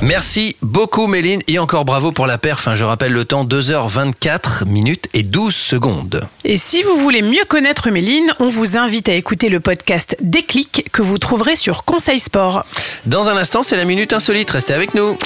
Merci 0.02 0.56
beaucoup 0.62 1.06
Méline 1.06 1.40
et 1.46 1.58
encore 1.58 1.84
bravo 1.84 2.10
pour 2.10 2.26
la 2.26 2.38
perf. 2.38 2.66
hein. 2.68 2.74
Je 2.74 2.84
rappelle 2.84 3.12
le 3.12 3.26
temps 3.26 3.44
2h24 3.44 4.66
minutes 4.66 5.08
et 5.12 5.22
12 5.22 5.54
secondes. 5.54 6.26
Et 6.44 6.56
si 6.56 6.82
vous 6.82 6.96
voulez 6.96 7.20
mieux 7.20 7.44
connaître 7.46 7.90
Méline, 7.90 8.32
on 8.40 8.48
vous 8.48 8.78
invite 8.78 9.08
à 9.10 9.14
écouter 9.14 9.50
le 9.50 9.60
podcast 9.60 10.16
Déclic 10.20 10.88
que 10.90 11.02
vous 11.02 11.18
trouverez 11.18 11.54
sur 11.56 11.84
Conseil 11.84 12.18
Sport. 12.18 12.64
Dans 13.04 13.28
un 13.28 13.36
instant, 13.36 13.62
c'est 13.62 13.76
la 13.76 13.84
minute 13.84 14.12
insolite. 14.14 14.50
Restez 14.50 14.72
avec 14.72 14.94
nous. 14.94 15.18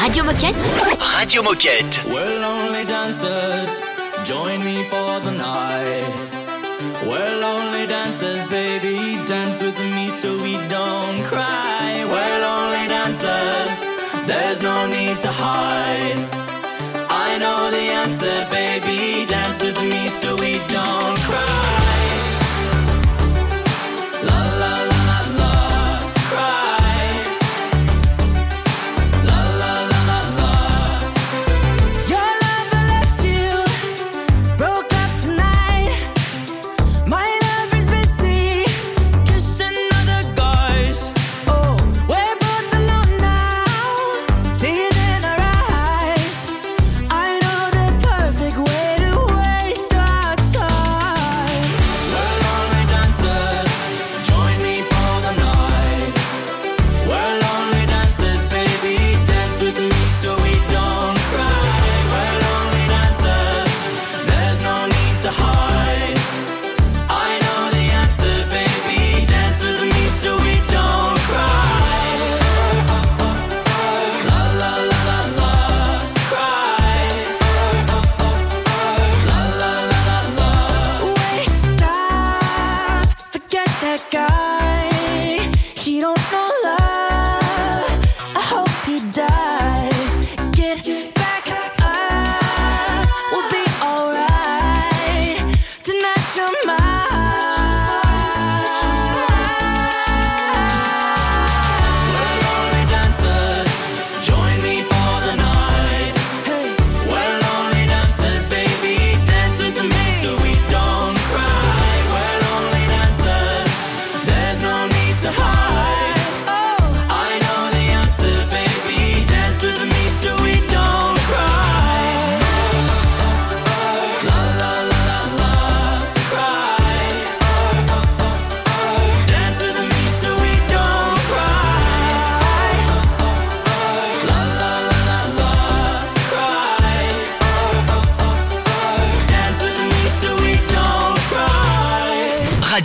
Radio 0.00 0.24
Moquette. 0.24 0.54
Radio 0.98 1.42
Moquette. 1.42 2.00
Well, 2.08 2.42
only 2.42 2.84
dancers, 2.86 3.68
join 4.26 4.58
me 4.64 4.82
for 4.90 5.01
need 15.14 15.20
to 15.20 15.28
hide. 15.28 16.31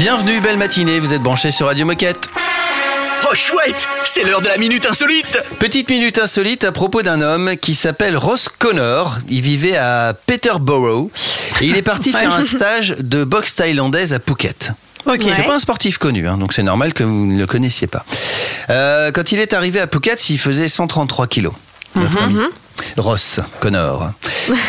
Bienvenue, 0.00 0.40
belle 0.40 0.56
matinée, 0.56 0.98
vous 0.98 1.12
êtes 1.12 1.20
branchés 1.20 1.50
sur 1.50 1.66
Radio 1.66 1.84
Moquette. 1.84 2.30
Oh 3.30 3.34
chouette, 3.34 3.86
c'est 4.02 4.24
l'heure 4.24 4.40
de 4.40 4.48
la 4.48 4.56
minute 4.56 4.86
insolite. 4.86 5.38
Petite 5.58 5.90
minute 5.90 6.18
insolite 6.18 6.64
à 6.64 6.72
propos 6.72 7.02
d'un 7.02 7.20
homme 7.20 7.54
qui 7.60 7.74
s'appelle 7.74 8.16
Ross 8.16 8.48
Connor. 8.48 9.18
Il 9.28 9.42
vivait 9.42 9.76
à 9.76 10.14
Peterborough 10.24 11.10
et 11.60 11.66
il 11.66 11.76
est 11.76 11.82
parti 11.82 12.12
faire 12.12 12.34
un 12.34 12.40
stage 12.40 12.96
de 12.98 13.24
boxe 13.24 13.56
thaïlandaise 13.56 14.14
à 14.14 14.20
Phuket. 14.20 14.72
Ok. 15.04 15.20
C'est 15.36 15.42
pas 15.42 15.56
un 15.56 15.58
sportif 15.58 15.98
connu, 15.98 16.26
hein, 16.26 16.38
donc 16.38 16.54
c'est 16.54 16.62
normal 16.62 16.94
que 16.94 17.04
vous 17.04 17.26
ne 17.26 17.38
le 17.38 17.46
connaissiez 17.46 17.86
pas. 17.86 18.06
Euh, 18.70 19.12
quand 19.12 19.32
il 19.32 19.38
est 19.38 19.52
arrivé 19.52 19.80
à 19.80 19.86
Phuket, 19.86 20.30
il 20.30 20.38
faisait 20.38 20.68
133 20.68 21.26
kilos. 21.26 21.52
Notre 21.94 22.22
ami. 22.22 22.38
Ross 22.96 23.40
Connor. 23.60 24.12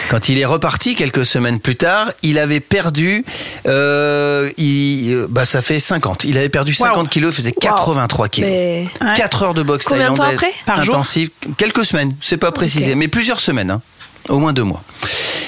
Quand 0.10 0.30
il 0.30 0.39
est 0.39 0.45
reparti 0.45 0.95
quelques 0.95 1.26
semaines 1.26 1.60
plus 1.60 1.76
tard, 1.76 2.12
il 2.24 2.39
avait 2.39 2.60
perdu, 2.60 3.24
euh, 3.67 4.52
il- 4.58 5.13
euh, 5.13 5.28
bah 5.30 5.45
ça 5.45 5.62
fait 5.62 5.80
50. 5.80 6.24
Il 6.24 6.38
avait 6.38 6.50
perdu 6.50 6.74
50 6.74 7.10
kilos, 7.10 7.34
il 7.34 7.38
faisait 7.38 7.52
83 7.52 8.28
kilos. 8.30 8.50
Mais... 8.50 8.88
4 9.15 9.43
heures 9.43 9.54
de 9.54 9.63
boxe 9.63 9.86
Combien 9.86 10.12
de 10.12 10.17
temps 10.17 10.24
thaïlandaise 10.24 10.36
après? 10.38 10.54
Par 10.65 10.84
jour? 10.84 10.95
intensive. 10.95 11.30
Quelques 11.58 11.86
semaines, 11.86 12.13
c'est 12.21 12.38
pas 12.38 12.52
précisé, 12.52 12.95
mais 12.95 13.08
plusieurs 13.08 13.39
semaines. 13.39 13.71
hein. 13.71 13.82
Au 14.30 14.38
moins 14.38 14.54
deux 14.54 14.63
mois. 14.63 14.84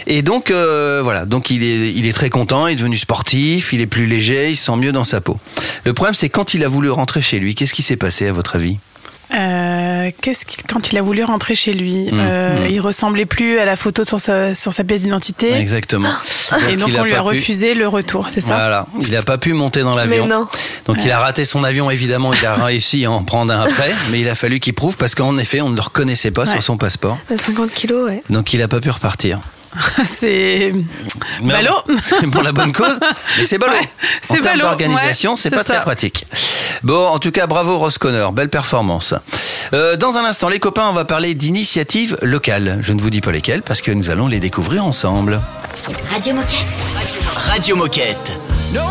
Et 0.07 0.23
donc 0.23 0.49
euh, 0.49 1.01
voilà, 1.03 1.25
donc 1.25 1.51
il 1.51 1.61
est, 1.63 1.93
il 1.93 2.07
est 2.07 2.11
très 2.11 2.31
content, 2.31 2.65
il 2.67 2.73
est 2.73 2.75
devenu 2.75 2.97
sportif, 2.97 3.71
il 3.71 3.81
est 3.81 3.87
plus 3.87 4.07
léger, 4.07 4.49
il 4.49 4.55
se 4.55 4.65
sent 4.65 4.75
mieux 4.77 4.91
dans 4.91 5.03
sa 5.03 5.21
peau. 5.21 5.39
Le 5.85 5.93
problème 5.93 6.15
c'est 6.15 6.27
quand 6.29 6.55
il 6.55 6.63
a 6.63 6.67
voulu 6.67 6.89
rentrer 6.89 7.21
chez 7.21 7.37
lui, 7.37 7.53
qu'est-ce 7.53 7.73
qui 7.73 7.83
s'est 7.83 7.97
passé 7.97 8.27
à 8.27 8.31
votre 8.33 8.55
avis? 8.55 8.79
Euh, 9.33 10.11
qu'est-ce 10.21 10.45
qu'il- 10.45 10.63
quand 10.63 10.91
il 10.91 10.97
a 10.97 11.01
voulu 11.01 11.23
rentrer 11.23 11.55
chez 11.55 11.73
lui, 11.73 12.05
Mmh, 12.11 12.19
euh, 12.19 12.67
mmh. 12.67 12.71
il 12.71 12.79
ressemblait 12.81 13.25
plus 13.25 13.57
à 13.59 13.65
la 13.65 13.75
photo 13.75 14.03
sur 14.03 14.19
sa, 14.19 14.53
sur 14.53 14.73
sa 14.73 14.83
pièce 14.83 15.01
d'identité. 15.03 15.53
Exactement. 15.55 16.09
Et 16.71 16.75
donc 16.75 16.89
on 16.97 17.03
lui 17.03 17.13
a 17.13 17.17
pu- 17.17 17.21
refusé 17.21 17.73
le 17.73 17.87
retour, 17.87 18.29
c'est 18.29 18.41
ça 18.41 18.47
Voilà, 18.53 18.87
il 19.01 19.11
n'a 19.11 19.21
pas 19.23 19.37
pu 19.37 19.53
monter 19.53 19.81
dans 19.81 19.95
l'avion. 19.95 20.25
Mais 20.25 20.33
non. 20.33 20.47
Donc 20.85 20.97
il 21.03 21.09
a 21.11 21.17
raté 21.19 21.45
son 21.45 21.63
avion, 21.63 21.89
évidemment, 21.89 22.33
il 22.33 22.45
a 22.45 22.53
réussi 22.65 23.05
à 23.05 23.11
en 23.11 23.23
prendre 23.23 23.53
un 23.53 23.61
après, 23.61 23.91
mais 24.11 24.19
il 24.21 24.29
a 24.29 24.35
fallu 24.35 24.59
qu'il 24.59 24.73
prouve 24.73 24.97
parce 24.97 25.15
qu'en 25.15 25.37
effet, 25.37 25.61
on 25.61 25.69
ne 25.69 25.75
le 25.75 25.81
reconnaissait 25.81 26.31
pas 26.31 26.43
Ouais. 26.43 26.51
sur 26.51 26.61
son 26.63 26.77
passeport. 26.77 27.17
50 27.35 27.71
kilos, 27.71 28.09
ouais. 28.09 28.21
Donc 28.29 28.53
il 28.53 28.59
n'a 28.59 28.67
pas 28.67 28.79
pu 28.81 28.89
repartir. 28.89 29.39
C'est 30.05 30.73
ballot. 31.41 31.81
C'est 32.01 32.27
pour 32.27 32.43
la 32.43 32.51
bonne 32.51 32.71
cause, 32.71 32.99
mais 33.37 33.45
c'est 33.45 33.57
ballot. 33.57 33.73
Ouais, 33.73 33.89
c'est 34.21 34.39
en 34.39 34.41
termes 34.41 34.59
d'organisation, 34.59 35.31
ouais, 35.31 35.37
c'est 35.37 35.49
c'est 35.49 35.55
pas 35.55 35.63
ça. 35.63 35.75
très 35.75 35.83
pratique. 35.83 36.25
Bon, 36.83 37.07
en 37.07 37.19
tout 37.19 37.31
cas, 37.31 37.47
bravo 37.47 37.77
Ross 37.77 37.97
Connor, 37.97 38.33
belle 38.33 38.49
performance. 38.49 39.13
Euh, 39.73 39.95
dans 39.95 40.17
un 40.17 40.25
instant, 40.25 40.49
les 40.49 40.59
copains, 40.59 40.87
on 40.89 40.93
va 40.93 41.05
parler 41.05 41.33
d'initiatives 41.33 42.17
locales. 42.21 42.79
Je 42.81 42.93
ne 42.93 43.01
vous 43.01 43.09
dis 43.09 43.21
pas 43.21 43.31
lesquelles 43.31 43.61
parce 43.61 43.81
que 43.81 43.91
nous 43.91 44.09
allons 44.09 44.27
les 44.27 44.39
découvrir 44.39 44.85
ensemble. 44.85 45.41
Radio 46.11 46.33
Moquette. 46.35 46.57
Radio 47.35 47.75
Moquette. 47.75 48.31
No 48.73 48.81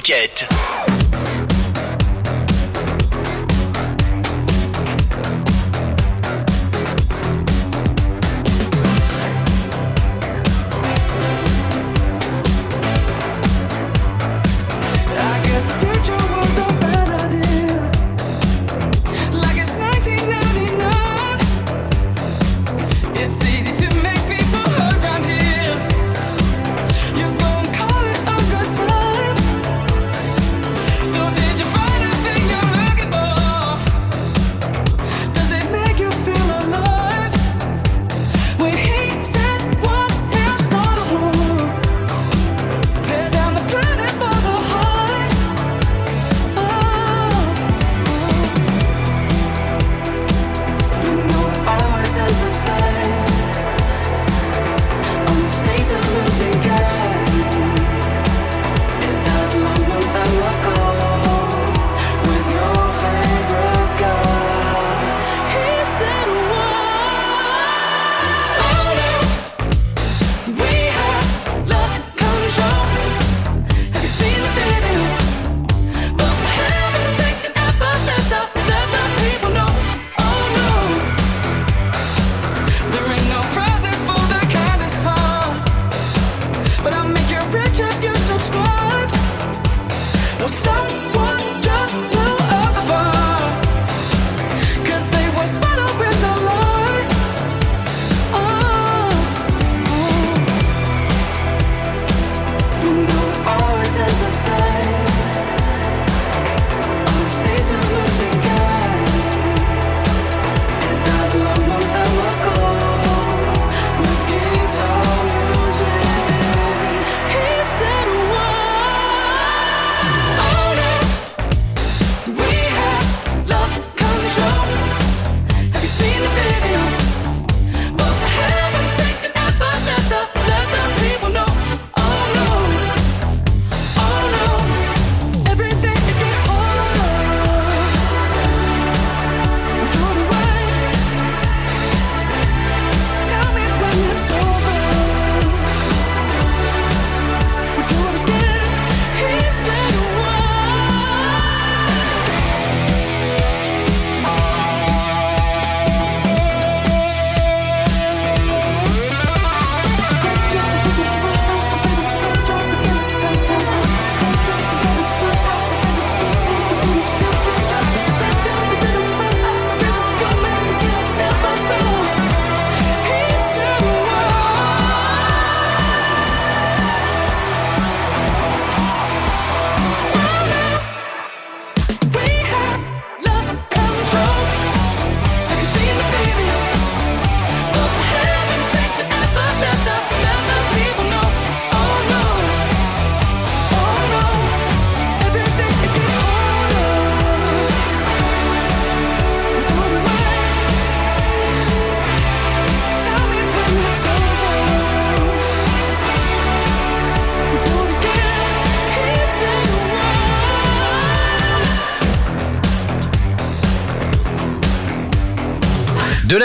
Radio 0.00 0.49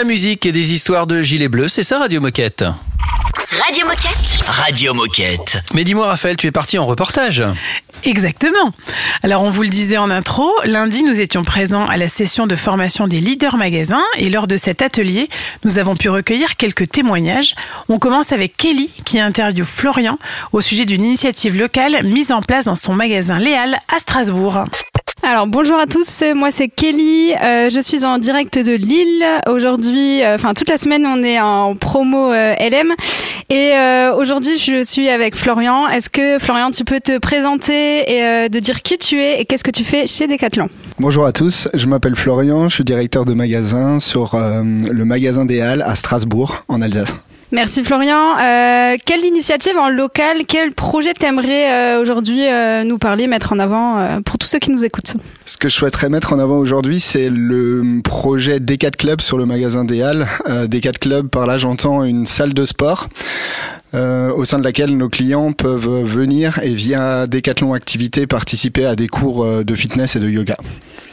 musique 0.06 0.46
et 0.46 0.52
des 0.52 0.74
histoires 0.74 1.08
de 1.08 1.22
gilets 1.22 1.50
bleus, 1.50 1.68
c'est 1.68 1.84
ça 1.84 2.00
Radio 2.00 2.22
Moquette 2.22 2.64
Radio 3.64 3.86
Moquette. 3.86 4.48
Radio 4.48 4.94
Moquette. 4.94 5.58
Mais 5.74 5.84
dis-moi 5.84 6.08
Raphaël, 6.08 6.36
tu 6.36 6.48
es 6.48 6.52
parti 6.52 6.78
en 6.78 6.86
reportage. 6.86 7.44
Exactement. 8.04 8.72
Alors 9.24 9.44
on 9.44 9.50
vous 9.50 9.64
le 9.64 9.70
disait 9.70 9.98
en 9.98 10.10
intro, 10.10 10.50
lundi 10.66 11.04
nous 11.04 11.20
étions 11.20 11.44
présents 11.44 11.86
à 11.86 11.98
la 11.98 12.08
session 12.08 12.48
de 12.48 12.56
formation 12.56 13.08
des 13.08 13.20
leaders 13.20 13.58
magasins 13.58 14.04
et 14.18 14.30
lors 14.30 14.48
de 14.48 14.58
cet 14.58 14.82
atelier, 14.82 15.30
nous 15.64 15.78
avons 15.78 15.96
pu 15.96 16.10
recueillir 16.10 16.58
quelques 16.58 16.90
témoignages. 16.90 17.56
On 17.90 18.00
commence 18.00 18.32
avec 18.32 18.58
Kelly 18.58 18.92
qui 19.06 19.20
interviewe 19.20 19.66
Florian 19.66 20.18
au 20.52 20.62
sujet 20.62 20.86
d'une 20.86 21.04
initiative 21.04 21.58
locale 21.58 22.04
mise 22.04 22.32
en 22.32 22.42
place 22.42 22.66
dans 22.66 22.76
son 22.76 22.94
magasin 22.94 23.40
Léal 23.40 23.78
à 23.94 24.00
Strasbourg. 24.00 24.66
Alors 25.28 25.48
bonjour 25.48 25.80
à 25.80 25.88
tous, 25.88 26.24
moi 26.36 26.52
c'est 26.52 26.68
Kelly, 26.68 27.34
euh, 27.34 27.72
je 27.72 27.80
suis 27.80 28.06
en 28.06 28.20
direct 28.20 28.60
de 28.60 28.74
Lille. 28.74 29.26
Aujourd'hui, 29.48 30.22
euh, 30.22 30.36
enfin 30.36 30.54
toute 30.54 30.70
la 30.70 30.78
semaine 30.78 31.04
on 31.04 31.24
est 31.24 31.40
en 31.40 31.76
promo 31.76 32.32
euh, 32.32 32.54
LM 32.60 32.94
et 33.50 33.74
aujourd'hui 34.16 34.56
je 34.60 34.84
suis 34.84 35.10
avec 35.10 35.36
Florian. 35.36 35.88
Est-ce 35.88 36.12
que 36.12 36.38
Florian 36.38 36.70
tu 36.70 36.84
peux 36.84 37.00
te 37.00 37.18
présenter 37.18 38.04
et 38.08 38.50
de 38.50 38.60
dire 38.60 38.84
qui 38.84 39.00
tu 39.00 39.20
es 39.20 39.42
et 39.42 39.46
qu'est-ce 39.46 39.64
que 39.64 39.72
tu 39.72 39.84
fais 39.84 40.06
chez 40.06 40.28
Decathlon? 40.28 40.70
Bonjour 41.00 41.26
à 41.26 41.32
tous, 41.32 41.70
je 41.74 41.88
m'appelle 41.88 42.16
Florian, 42.16 42.70
je 42.70 42.76
suis 42.76 42.84
directeur 42.84 43.26
de 43.26 43.34
magasin 43.34 44.00
sur 44.00 44.38
le 44.38 45.06
magasin 45.06 45.46
des 45.46 45.60
Halles 45.60 45.82
à 45.82 45.96
Strasbourg 45.96 46.64
en 46.68 46.84
Alsace. 46.84 47.16
Merci 47.52 47.84
Florian. 47.84 48.38
Euh, 48.38 48.98
quelle 49.06 49.24
initiative 49.24 49.78
en 49.78 49.90
local, 49.90 50.44
quel 50.48 50.74
projet 50.74 51.14
t'aimerais 51.14 51.72
euh, 51.72 52.02
aujourd'hui 52.02 52.48
euh, 52.48 52.84
nous 52.84 52.98
parler, 52.98 53.28
mettre 53.28 53.54
en 53.54 53.60
avant 53.60 53.98
euh, 53.98 54.20
pour 54.22 54.38
tous 54.38 54.48
ceux 54.48 54.60
qui 54.60 54.72
nous 54.72 54.84
écoutent? 54.84 55.14
Ce 55.46 55.58
que 55.58 55.70
je 55.70 55.76
souhaiterais 55.76 56.10
mettre 56.10 56.34
en 56.34 56.40
avant 56.40 56.58
aujourd'hui, 56.58 57.00
c'est 57.00 57.30
le 57.30 58.02
projet 58.04 58.60
Decat 58.60 58.92
Club 58.92 59.22
sur 59.22 59.38
le 59.38 59.46
magasin 59.46 59.86
des 59.86 60.02
Halles. 60.02 60.28
Euh, 60.50 60.68
Decat 60.68 60.94
Club, 60.94 61.28
par 61.28 61.46
là 61.46 61.58
j'entends 61.58 62.04
une 62.04 62.26
salle 62.26 62.54
de 62.54 62.66
sport. 62.66 63.08
Euh, 63.96 64.32
au 64.34 64.46
sein 64.46 64.60
de 64.60 64.64
laquelle 64.64 64.96
nos 64.96 65.10
clients 65.10 65.54
peuvent 65.54 66.04
venir 66.04 66.60
et 66.62 66.74
via 66.74 67.28
Decathlon 67.28 67.74
Activité 67.74 68.28
participer 68.28 68.86
à 68.86 68.96
des 68.96 69.08
cours 69.08 69.44
euh, 69.44 69.64
de 69.64 69.76
fitness 69.76 70.16
et 70.16 70.20
de 70.20 70.30
yoga. 70.30 70.58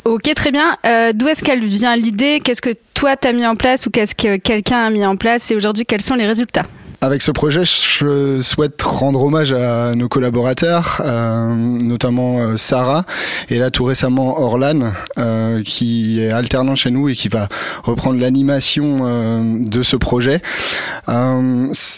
Ok, 0.05 0.33
très 0.35 0.51
bien. 0.51 0.77
Euh, 0.87 1.13
D'où 1.15 1.29
est-ce 1.29 1.45
qu'elle 1.45 1.65
vient 1.65 1.95
l'idée? 1.97 2.41
Qu'est-ce 2.43 2.63
que 2.63 2.75
toi 2.95 3.17
t'as 3.17 3.33
mis 3.33 3.47
en 3.47 3.55
place 3.55 3.87
ou 3.87 3.91
qu'est-ce 3.91 4.15
que 4.15 4.37
quelqu'un 4.37 4.85
a 4.85 4.91
mis 4.91 5.07
en 5.07 5.17
place? 5.17 5.51
Et 5.51 5.57
aujourd'hui, 5.57 5.87
quels 5.87 6.03
sont 6.03 6.17
les 6.17 6.27
résultats? 6.27 6.65
Avec 7.03 7.21
ce 7.23 7.33
projet, 7.33 7.65
je 7.65 8.41
souhaite 8.43 8.81
rendre 8.81 9.25
hommage 9.25 9.53
à 9.53 9.93
nos 9.97 10.09
collaborateurs, 10.09 11.03
euh, 11.05 11.53
notamment 11.53 12.39
euh, 12.39 12.57
Sarah 12.57 13.05
et 13.51 13.59
là 13.59 13.73
tout 13.73 13.83
récemment 13.83 14.41
Orlan, 14.41 14.93
euh, 15.19 15.61
qui 15.65 16.21
est 16.21 16.31
alternant 16.31 16.77
chez 16.77 16.93
nous 16.93 17.09
et 17.09 17.15
qui 17.15 17.27
va 17.27 17.49
reprendre 17.83 18.21
l'animation 18.21 19.59
de 19.65 19.83
ce 19.83 19.97
projet. 19.97 20.43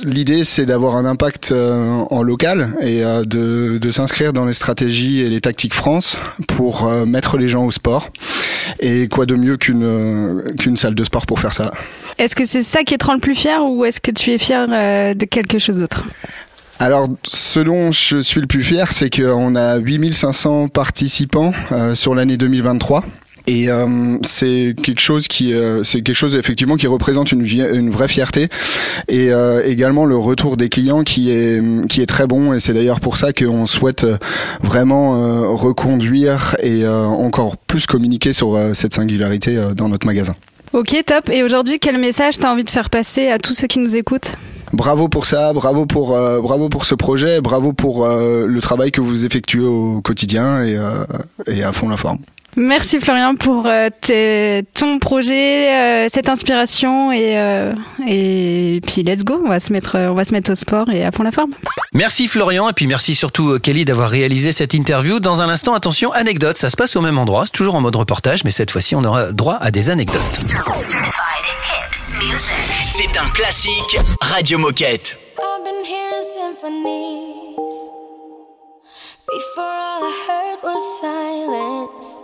L'idée, 0.04 0.44
c'est 0.44 0.64
d'avoir 0.64 0.96
un 0.96 1.04
impact 1.04 1.52
en 1.52 2.22
local 2.22 2.70
et 2.80 3.02
de, 3.26 3.90
s'inscrire 3.90 4.32
dans 4.32 4.46
les 4.46 4.54
stratégies 4.54 5.20
et 5.20 5.28
les 5.28 5.42
tactiques 5.42 5.74
France 5.74 6.16
pour 6.48 6.90
mettre 7.04 7.36
les 7.36 7.48
gens 7.48 7.66
au 7.66 7.70
sport. 7.70 8.08
Et 8.80 9.08
quoi 9.08 9.26
de 9.26 9.34
mieux 9.34 9.58
qu'une 9.58 10.76
salle 10.76 10.94
de 10.94 11.04
sport 11.04 11.26
pour 11.26 11.40
faire 11.40 11.52
ça? 11.52 11.72
Est-ce 12.18 12.34
que 12.34 12.44
c'est 12.44 12.62
ça 12.62 12.84
qui 12.84 12.96
te 12.96 13.04
rend 13.04 13.14
le 13.14 13.20
plus 13.20 13.34
fier 13.34 13.64
ou 13.64 13.84
est-ce 13.84 14.00
que 14.00 14.10
tu 14.10 14.30
es 14.30 14.38
fier 14.38 14.66
de 15.14 15.24
quelque 15.24 15.58
chose 15.58 15.78
d'autre 15.78 16.04
Alors, 16.78 17.06
ce 17.24 17.60
dont 17.60 17.92
je 17.92 18.18
suis 18.20 18.40
le 18.40 18.46
plus 18.46 18.62
fier, 18.62 18.92
c'est 18.92 19.10
qu'on 19.10 19.56
a 19.56 19.76
8500 19.78 20.68
participants 20.68 21.52
euh, 21.72 21.94
sur 21.94 22.14
l'année 22.14 22.36
2023. 22.36 23.04
Et 23.46 23.68
euh, 23.68 24.16
c'est 24.22 24.74
quelque 24.82 25.00
chose 25.02 25.28
qui, 25.28 25.52
euh, 25.52 25.84
c'est 25.84 26.00
quelque 26.00 26.16
chose 26.16 26.34
effectivement 26.34 26.76
qui 26.76 26.86
représente 26.86 27.30
une, 27.30 27.44
une 27.44 27.90
vraie 27.90 28.08
fierté 28.08 28.48
et 29.06 29.32
euh, 29.32 29.62
également 29.66 30.06
le 30.06 30.16
retour 30.16 30.56
des 30.56 30.70
clients 30.70 31.04
qui 31.04 31.30
est 31.30 31.60
qui 31.88 32.00
est 32.00 32.06
très 32.06 32.26
bon 32.26 32.54
et 32.54 32.60
c'est 32.60 32.72
d'ailleurs 32.72 33.00
pour 33.00 33.18
ça 33.18 33.34
qu'on 33.34 33.66
souhaite 33.66 34.04
euh, 34.04 34.16
vraiment 34.62 35.16
euh, 35.16 35.48
reconduire 35.48 36.56
et 36.62 36.84
euh, 36.86 37.04
encore 37.04 37.58
plus 37.58 37.84
communiquer 37.84 38.32
sur 38.32 38.54
euh, 38.54 38.72
cette 38.72 38.94
singularité 38.94 39.58
euh, 39.58 39.74
dans 39.74 39.90
notre 39.90 40.06
magasin. 40.06 40.34
Ok, 40.72 40.96
top. 41.04 41.28
Et 41.28 41.42
aujourd'hui, 41.42 41.78
quel 41.78 41.98
message 41.98 42.38
t'as 42.38 42.50
envie 42.50 42.64
de 42.64 42.70
faire 42.70 42.88
passer 42.88 43.28
à 43.28 43.38
tous 43.38 43.52
ceux 43.52 43.66
qui 43.66 43.78
nous 43.78 43.94
écoutent? 43.94 44.36
Bravo 44.74 45.08
pour 45.08 45.24
ça, 45.24 45.52
bravo 45.52 45.86
pour 45.86 46.16
euh, 46.16 46.40
bravo 46.40 46.68
pour 46.68 46.84
ce 46.84 46.96
projet, 46.96 47.40
bravo 47.40 47.72
pour 47.72 48.04
euh, 48.04 48.44
le 48.46 48.60
travail 48.60 48.90
que 48.90 49.00
vous 49.00 49.24
effectuez 49.24 49.64
au 49.64 50.00
quotidien 50.02 50.64
et, 50.64 50.74
euh, 50.76 51.04
et 51.46 51.62
à 51.62 51.72
fond 51.72 51.88
la 51.88 51.96
forme. 51.96 52.18
Merci 52.56 53.00
Florian 53.00 53.34
pour 53.34 53.66
euh, 53.66 53.88
tes- 54.00 54.64
ton 54.74 54.98
projet, 55.00 55.72
euh, 55.74 56.08
cette 56.12 56.28
inspiration 56.28 57.10
et 57.10 57.36
euh, 57.38 57.74
et 58.06 58.80
puis 58.86 59.02
let's 59.02 59.24
go. 59.24 59.40
On 59.44 59.48
va 59.48 59.58
se 59.60 59.72
mettre 59.72 59.96
on 59.98 60.14
va 60.14 60.24
se 60.24 60.32
mettre 60.32 60.52
au 60.52 60.54
sport 60.54 60.88
et 60.90 61.04
à 61.04 61.10
fond 61.10 61.24
la 61.24 61.32
forme. 61.32 61.52
Merci 61.94 62.28
Florian 62.28 62.68
et 62.68 62.72
puis 62.72 62.86
merci 62.86 63.14
surtout 63.14 63.58
Kelly 63.58 63.84
d'avoir 63.84 64.08
réalisé 64.08 64.52
cette 64.52 64.72
interview. 64.74 65.18
Dans 65.18 65.40
un 65.40 65.48
instant, 65.48 65.74
attention, 65.74 66.12
anecdote, 66.12 66.56
ça 66.56 66.70
se 66.70 66.76
passe 66.76 66.94
au 66.96 67.00
même 67.00 67.18
endroit, 67.18 67.42
c'est 67.46 67.52
toujours 67.52 67.74
en 67.74 67.80
mode 67.80 67.96
reportage, 67.96 68.44
mais 68.44 68.50
cette 68.52 68.70
fois-ci 68.70 68.94
on 68.94 69.02
aura 69.04 69.32
droit 69.32 69.58
à 69.60 69.70
des 69.70 69.90
anecdotes. 69.90 70.20
C'est 72.88 73.18
un 73.18 73.28
classique 73.34 73.98
Radio 74.20 74.58
Moquette. 74.58 75.16
I've 75.38 75.64
been 75.64 75.84
hearing 75.84 76.24
symphonies. 76.34 77.56
Before 79.26 79.64
all 79.64 80.02
I 80.04 80.12
heard 80.28 80.62
was 80.62 80.82
silence. 81.00 82.23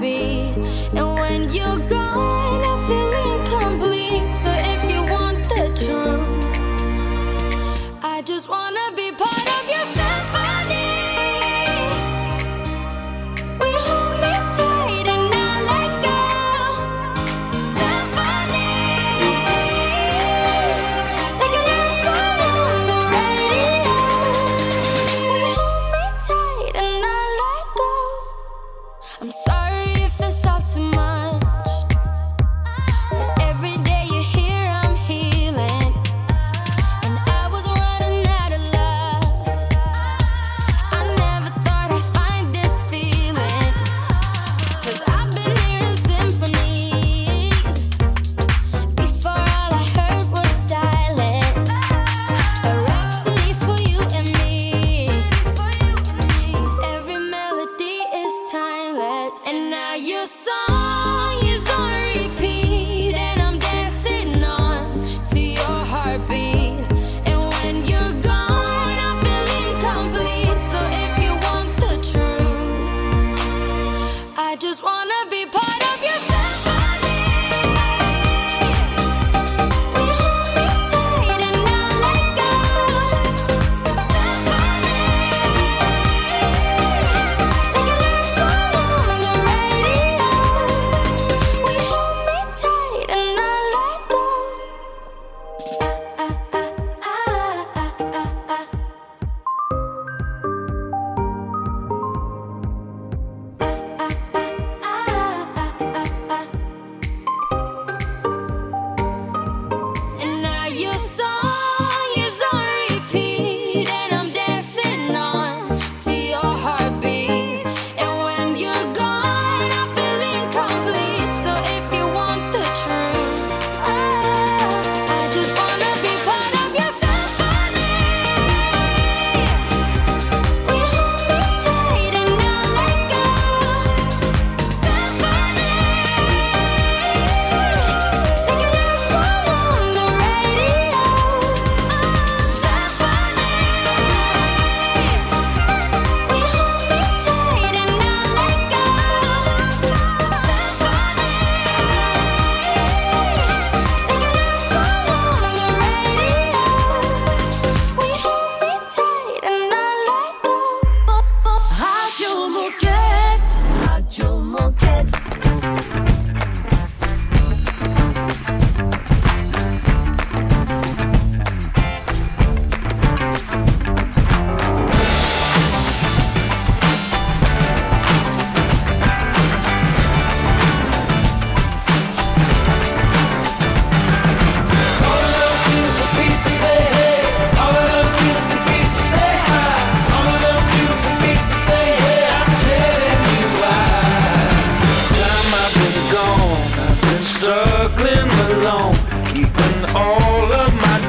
be. 0.00 0.54
And 0.94 1.14
when 1.14 1.52
you're 1.52 1.78
gone. 1.88 2.37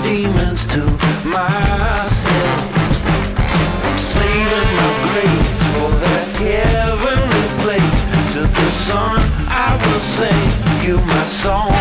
Demons 0.10 0.66
to 0.66 0.80
myself. 1.24 2.62
I'm 3.86 4.00
saving 4.00 4.72
my 4.80 4.92
grace 5.06 5.60
for 5.74 5.92
that 6.04 6.28
heavenly 6.42 7.48
place. 7.62 8.02
To 8.34 8.42
the 8.42 8.70
sun, 8.88 9.20
I 9.48 9.78
will 9.84 10.02
sing 10.18 10.88
you 10.88 10.98
my 10.98 11.26
song. 11.26 11.79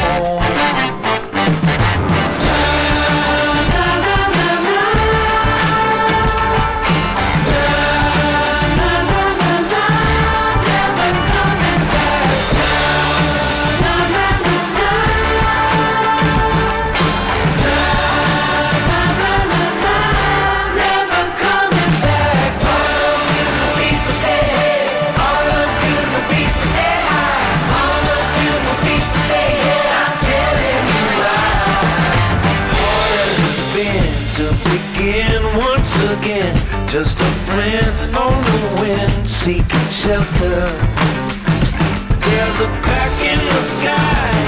Seeking 39.49 39.89
shelter. 39.89 40.61
There's 42.27 42.61
a 42.61 42.71
crack 42.85 43.19
in 43.25 43.39
the 43.47 43.63
sky 43.63 44.48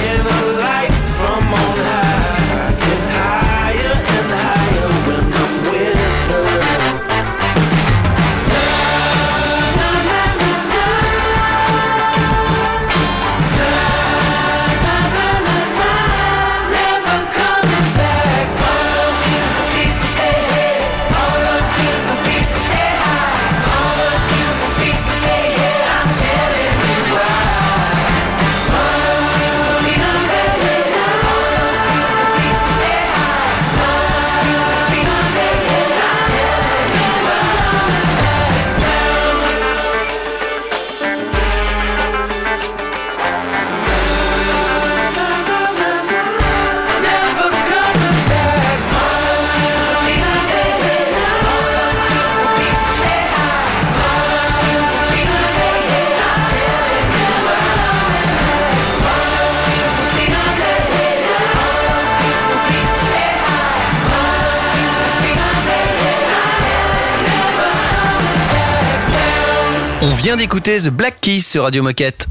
vient 70.21 70.35
d'écouter 70.35 70.77
The 70.79 70.89
Black 70.89 71.19
Keys 71.19 71.41
sur 71.41 71.63
Radio 71.63 71.81
Moquette. 71.81 72.27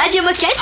Radio 0.00 0.22
Moquette. 0.22 0.56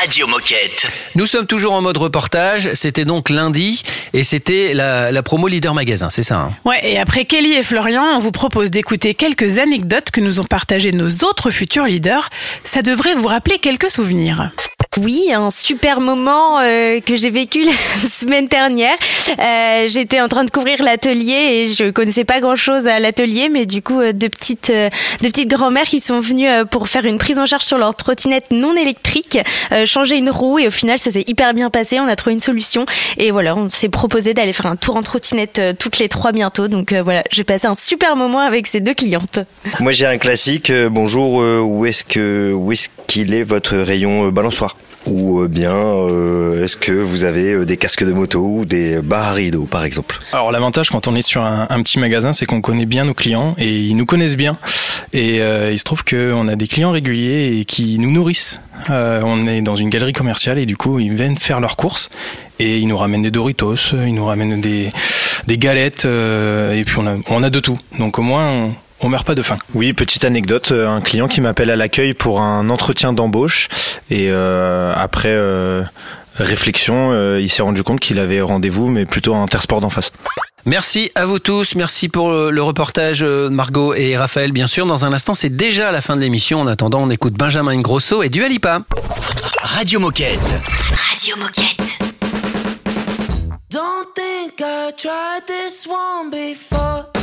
Radio 0.00 0.26
Moquette. 0.26 0.86
Nous 1.14 1.26
sommes 1.26 1.44
toujours 1.46 1.74
en 1.74 1.82
mode 1.82 1.98
reportage. 1.98 2.72
C'était 2.72 3.04
donc 3.04 3.28
lundi 3.28 3.82
et 4.14 4.24
c'était 4.24 4.72
la, 4.72 5.12
la 5.12 5.22
promo 5.22 5.48
Leader 5.48 5.74
Magasin, 5.74 6.08
c'est 6.08 6.22
ça 6.22 6.40
hein? 6.40 6.52
Ouais, 6.64 6.80
et 6.82 6.98
après 6.98 7.26
Kelly 7.26 7.52
et 7.52 7.62
Florian, 7.62 8.04
on 8.14 8.20
vous 8.20 8.32
propose 8.32 8.70
d'écouter 8.70 9.12
quelques 9.12 9.58
anecdotes 9.58 10.10
que 10.10 10.22
nous 10.22 10.40
ont 10.40 10.44
partagées 10.44 10.92
nos 10.92 11.10
autres 11.26 11.50
futurs 11.50 11.84
leaders. 11.84 12.30
Ça 12.64 12.80
devrait 12.80 13.14
vous 13.14 13.26
rappeler 13.26 13.58
quelques 13.58 13.90
souvenirs. 13.90 14.50
Oui, 15.00 15.30
un 15.32 15.50
super 15.50 16.00
moment 16.00 16.58
euh, 16.60 17.00
que 17.00 17.14
j'ai 17.14 17.30
vécu 17.30 17.62
la 17.64 18.08
semaine 18.08 18.48
dernière. 18.48 18.96
Euh, 19.38 19.86
J'étais 19.86 20.20
en 20.20 20.28
train 20.28 20.44
de 20.44 20.50
couvrir 20.50 20.82
l'atelier 20.82 21.34
et 21.34 21.66
je 21.66 21.90
connaissais 21.90 22.24
pas 22.24 22.40
grand-chose 22.40 22.86
à 22.88 22.98
l'atelier, 22.98 23.48
mais 23.48 23.66
du 23.66 23.80
coup, 23.82 24.00
euh, 24.00 24.12
deux 24.12 24.28
petites, 24.28 24.72
deux 24.72 25.28
petites 25.28 25.48
grand-mères 25.48 25.84
qui 25.84 26.00
sont 26.00 26.20
venues 26.20 26.48
pour 26.70 26.88
faire 26.88 27.04
une 27.04 27.18
prise 27.18 27.38
en 27.38 27.46
charge 27.46 27.64
sur 27.64 27.78
leur 27.78 27.94
trottinette 27.94 28.50
non 28.50 28.74
électrique, 28.74 29.38
changer 29.84 30.16
une 30.16 30.30
roue 30.30 30.58
et 30.58 30.66
au 30.66 30.70
final, 30.70 30.98
ça 30.98 31.10
s'est 31.10 31.24
hyper 31.26 31.54
bien 31.54 31.70
passé. 31.70 32.00
On 32.00 32.08
a 32.08 32.16
trouvé 32.16 32.34
une 32.34 32.40
solution 32.40 32.84
et 33.18 33.30
voilà, 33.30 33.56
on 33.56 33.68
s'est 33.68 33.88
proposé 33.88 34.34
d'aller 34.34 34.52
faire 34.52 34.66
un 34.66 34.76
tour 34.76 34.96
en 34.96 35.02
trottinette 35.02 35.60
toutes 35.78 35.98
les 35.98 36.08
trois 36.08 36.32
bientôt. 36.32 36.68
Donc 36.68 36.92
voilà, 36.92 37.22
j'ai 37.30 37.44
passé 37.44 37.66
un 37.66 37.74
super 37.74 38.16
moment 38.16 38.40
avec 38.40 38.66
ces 38.66 38.80
deux 38.80 38.94
clientes. 38.94 39.38
Moi 39.80 39.92
j'ai 39.92 40.06
un 40.06 40.18
classique. 40.18 40.72
bonjour, 40.90 41.34
où 41.64 41.86
est-ce 41.86 42.04
que 42.04 42.52
où 42.52 42.72
est-ce 42.72 42.88
qu'il 43.06 43.34
est 43.34 43.44
votre 43.44 43.76
rayon 43.76 44.28
balançoire? 44.30 44.76
Ou 45.08 45.40
euh, 45.40 45.48
bien 45.48 45.74
euh, 45.74 46.64
est-ce 46.64 46.76
que 46.76 46.92
vous 46.92 47.24
avez 47.24 47.52
euh, 47.52 47.64
des 47.64 47.76
casques 47.76 48.04
de 48.04 48.12
moto 48.12 48.40
ou 48.40 48.64
des 48.64 48.98
barres 49.02 49.28
à 49.28 49.32
rideaux 49.32 49.64
par 49.64 49.84
exemple? 49.84 50.20
Alors 50.32 50.52
l'avantage 50.52 50.90
quand 50.90 51.08
on 51.08 51.14
est 51.16 51.22
sur 51.22 51.42
un, 51.42 51.66
un 51.70 51.82
petit 51.82 51.98
magasin, 51.98 52.32
c'est 52.32 52.46
qu'on 52.46 52.60
connaît 52.60 52.86
bien 52.86 53.04
nos 53.04 53.14
clients 53.14 53.54
et 53.58 53.80
ils 53.80 53.96
nous 53.96 54.06
connaissent 54.06 54.36
bien. 54.36 54.58
Et 55.12 55.40
euh, 55.40 55.72
il 55.72 55.78
se 55.78 55.84
trouve 55.84 56.04
qu'on 56.04 56.48
a 56.48 56.56
des 56.56 56.66
clients 56.66 56.90
réguliers 56.90 57.58
et 57.58 57.64
qui 57.64 57.98
nous 57.98 58.10
nourrissent. 58.10 58.60
Euh, 58.90 59.20
on 59.24 59.40
est 59.42 59.62
dans 59.62 59.76
une 59.76 59.88
galerie 59.88 60.12
commerciale 60.12 60.58
et 60.58 60.66
du 60.66 60.76
coup 60.76 60.98
ils 60.98 61.14
viennent 61.14 61.38
faire 61.38 61.60
leurs 61.60 61.76
courses 61.76 62.10
et 62.58 62.78
ils 62.78 62.86
nous 62.86 62.96
ramènent 62.96 63.22
des 63.22 63.30
Doritos, 63.30 63.76
ils 63.92 64.14
nous 64.14 64.26
ramènent 64.26 64.60
des, 64.60 64.90
des 65.46 65.58
galettes 65.58 66.04
euh, 66.04 66.72
et 66.74 66.84
puis 66.84 66.96
on 66.98 67.06
a, 67.06 67.16
on 67.28 67.42
a 67.42 67.50
de 67.50 67.60
tout. 67.60 67.78
Donc 67.98 68.18
au 68.18 68.22
moins 68.22 68.50
on, 68.50 68.74
on 69.00 69.08
meurt 69.08 69.26
pas 69.26 69.34
de 69.34 69.42
faim. 69.42 69.58
Oui, 69.74 69.92
petite 69.92 70.24
anecdote, 70.24 70.72
euh, 70.72 70.88
un 70.88 71.00
client 71.00 71.28
qui 71.28 71.40
m'appelle 71.40 71.70
à 71.70 71.76
l'accueil 71.76 72.14
pour 72.14 72.40
un 72.40 72.68
entretien 72.70 73.12
d'embauche 73.12 73.68
et 74.10 74.28
euh, 74.30 74.92
après 74.96 75.30
euh, 75.30 75.82
réflexion, 76.36 77.10
euh, 77.12 77.40
il 77.40 77.48
s'est 77.48 77.62
rendu 77.62 77.82
compte 77.82 78.00
qu'il 78.00 78.18
avait 78.18 78.40
rendez-vous 78.40 78.88
mais 78.88 79.04
plutôt 79.04 79.34
à 79.34 79.38
Intersport 79.38 79.80
d'en 79.80 79.90
face. 79.90 80.12
Merci 80.64 81.10
à 81.14 81.24
vous 81.24 81.38
tous, 81.38 81.74
merci 81.76 82.08
pour 82.08 82.30
le, 82.30 82.62
reportage 82.62 83.22
euh, 83.22 83.48
Margot 83.48 83.94
et 83.94 84.16
Raphaël 84.16 84.52
bien 84.52 84.66
sûr. 84.66 84.86
Dans 84.86 85.04
un 85.04 85.12
instant, 85.12 85.34
c'est 85.34 85.54
déjà 85.54 85.92
la 85.92 86.00
fin 86.00 86.16
de 86.16 86.20
l'émission. 86.20 86.60
En 86.60 86.66
attendant, 86.66 87.00
on 87.02 87.10
écoute 87.10 87.34
Benjamin 87.34 87.72
Ingrosso 87.72 88.22
et 88.22 88.28
Dua 88.28 88.48
Lipa. 88.48 88.82
Radio 89.62 90.00
Moquette. 90.00 90.38
Radio 91.10 91.36
Moquette. 91.36 91.98
Don't 93.70 94.08
think 94.14 94.60
I 94.60 94.92
tried 94.96 95.46
this 95.46 95.86
one 95.86 96.30
before. 96.30 97.17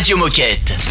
Radio 0.00 0.16
Moquette. 0.16 0.89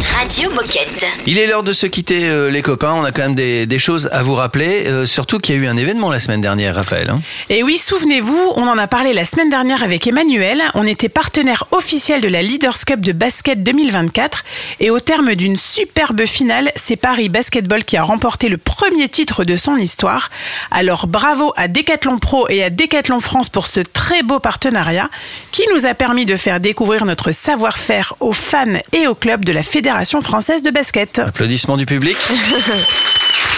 Radio 0.00 0.50
Moquette. 0.50 1.04
Il 1.26 1.36
est 1.36 1.46
l'heure 1.46 1.62
de 1.62 1.72
se 1.74 1.86
quitter, 1.86 2.26
euh, 2.26 2.50
les 2.50 2.62
copains. 2.62 2.94
On 2.94 3.04
a 3.04 3.12
quand 3.12 3.22
même 3.22 3.34
des, 3.34 3.78
choses 3.78 4.08
à 4.12 4.22
vous 4.22 4.34
rappeler. 4.34 4.86
Euh, 4.86 5.04
surtout 5.04 5.38
qu'il 5.38 5.54
y 5.54 5.58
a 5.58 5.62
eu 5.62 5.66
un 5.66 5.76
événement 5.76 6.10
la 6.10 6.20
semaine 6.20 6.40
dernière, 6.40 6.74
Raphaël. 6.74 7.10
hein. 7.10 7.20
Et 7.50 7.62
oui, 7.62 7.76
souvenez-vous, 7.76 8.52
on 8.56 8.66
en 8.66 8.78
a 8.78 8.86
parlé 8.86 9.12
la 9.12 9.24
semaine 9.24 9.50
dernière 9.50 9.82
avec 9.82 10.06
Emmanuel. 10.06 10.62
On 10.74 10.86
était 10.86 11.08
partenaire 11.10 11.64
officiel 11.70 12.20
de 12.20 12.28
la 12.28 12.40
Leaders 12.40 12.78
Cup 12.86 13.00
de 13.00 13.12
basket 13.12 13.62
2024. 13.62 14.44
Et 14.80 14.90
au 14.90 15.00
terme 15.00 15.34
d'une 15.34 15.56
superbe 15.56 16.24
finale, 16.24 16.72
c'est 16.76 16.96
Paris 16.96 17.28
Basketball 17.28 17.84
qui 17.84 17.96
a 17.96 18.02
remporté 18.02 18.48
le 18.48 18.56
premier 18.56 19.08
titre 19.08 19.44
de 19.44 19.56
son 19.56 19.76
histoire. 19.76 20.30
Alors 20.70 21.08
bravo 21.08 21.52
à 21.56 21.68
Decathlon 21.68 22.18
Pro 22.18 22.48
et 22.48 22.62
à 22.62 22.70
Decathlon 22.70 23.20
France 23.20 23.48
pour 23.48 23.66
ce 23.66 23.80
très 23.80 24.22
beau 24.22 24.38
partenariat 24.38 25.10
qui 25.52 25.62
nous 25.74 25.84
a 25.84 25.94
permis 25.94 26.26
de 26.26 26.36
faire 26.36 26.60
découvrir 26.60 27.04
notre 27.04 27.32
savoir-faire 27.32 28.14
aux 28.20 28.32
fans 28.32 28.78
et 28.92 29.06
aux 29.06 29.14
clubs 29.14 29.44
de 29.44 29.52
la 29.52 29.62
Fédération 29.62 29.89
française 30.22 30.62
de 30.62 30.70
basket. 30.70 31.18
Applaudissements 31.18 31.76
du 31.76 31.86
public. 31.86 32.16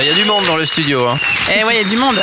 Il 0.00 0.06
y 0.06 0.10
a 0.10 0.14
du 0.14 0.24
monde 0.26 0.44
dans 0.46 0.56
le 0.56 0.66
studio. 0.66 1.06
Hein. 1.06 1.18
Eh 1.50 1.64
ouais, 1.64 1.74
il 1.74 1.82
y 1.82 1.84
a 1.84 1.88
du 1.88 1.96
monde. 1.96 2.16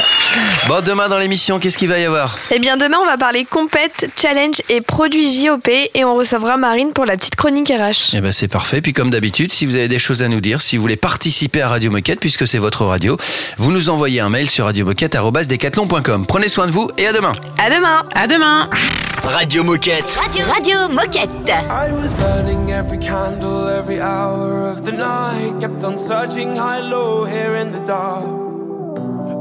Bon, 0.67 0.83
demain 0.83 1.09
dans 1.09 1.17
l'émission, 1.17 1.57
qu'est-ce 1.59 1.77
qu'il 1.77 1.89
va 1.89 1.97
y 1.97 2.05
avoir? 2.05 2.37
Eh 2.51 2.59
bien, 2.59 2.77
demain, 2.77 2.97
on 3.01 3.05
va 3.05 3.17
parler 3.17 3.43
compète, 3.43 4.11
challenge 4.21 4.61
et 4.69 4.81
produits 4.81 5.43
JOP 5.43 5.67
et 5.67 6.05
on 6.05 6.15
recevra 6.15 6.57
Marine 6.57 6.93
pour 6.93 7.05
la 7.05 7.17
petite 7.17 7.35
chronique 7.35 7.69
RH. 7.69 8.13
Eh 8.13 8.21
ben 8.21 8.31
c'est 8.31 8.47
parfait. 8.47 8.81
Puis 8.81 8.93
comme 8.93 9.09
d'habitude, 9.09 9.51
si 9.51 9.65
vous 9.65 9.75
avez 9.75 9.87
des 9.87 9.97
choses 9.99 10.21
à 10.21 10.27
nous 10.27 10.41
dire, 10.41 10.61
si 10.61 10.77
vous 10.77 10.83
voulez 10.83 10.95
participer 10.95 11.61
à 11.63 11.69
Radio 11.69 11.89
Moquette, 11.89 12.19
puisque 12.19 12.47
c'est 12.47 12.59
votre 12.59 12.85
radio, 12.85 13.17
vous 13.57 13.71
nous 13.71 13.89
envoyez 13.89 14.19
un 14.19 14.29
mail 14.29 14.49
sur 14.49 14.65
radiomoquette.com. 14.65 16.25
Prenez 16.27 16.49
soin 16.49 16.67
de 16.67 16.71
vous 16.71 16.91
et 16.97 17.07
à 17.07 17.13
demain. 17.13 17.33
À 17.57 17.69
demain. 17.69 18.05
À 18.13 18.27
demain. 18.27 18.69
Radio 19.23 19.63
Moquette. 19.63 20.05
Radio, 20.21 20.45
Radio 20.53 20.89
Moquette. 20.89 21.49
I 21.49 21.91
was 21.91 22.13
burning 22.13 22.69
every 22.71 22.99
candle 22.99 23.67
every 23.69 23.99
hour 23.99 24.69
of 24.69 24.83
the 24.83 24.91
night. 24.91 25.59
Kept 25.59 25.83
on 25.83 25.97
searching 25.97 26.55
high, 26.55 26.81
low, 26.81 27.25
here 27.25 27.54
in 27.55 27.71
the 27.71 27.79
dark. 27.79 28.25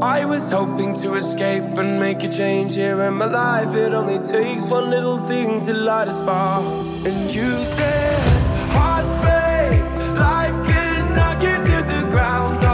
I 0.03 0.25
was 0.25 0.51
hoping 0.51 0.95
to 0.97 1.15
escape 1.15 1.79
and 1.79 1.99
make 1.99 2.23
a 2.23 2.29
change 2.29 2.77
here 2.77 3.03
in 3.03 3.15
my 3.15 3.27
life. 3.27 3.75
It 3.75 3.93
only 3.95 4.19
takes 4.19 4.65
one 4.65 4.91
little 4.91 5.19
thing 5.27 5.61
to 5.67 5.73
light 5.73 6.09
a 6.09 6.13
spark. 6.13 6.65
And 7.07 7.35
you 7.35 7.51
said, 7.65 8.19
Hearts 8.73 9.15
break, 9.25 9.81
life 10.19 10.57
can 10.67 11.15
knock 11.17 11.43
you 11.43 11.57
to 11.57 11.79
the 11.93 12.11
ground. 12.11 12.74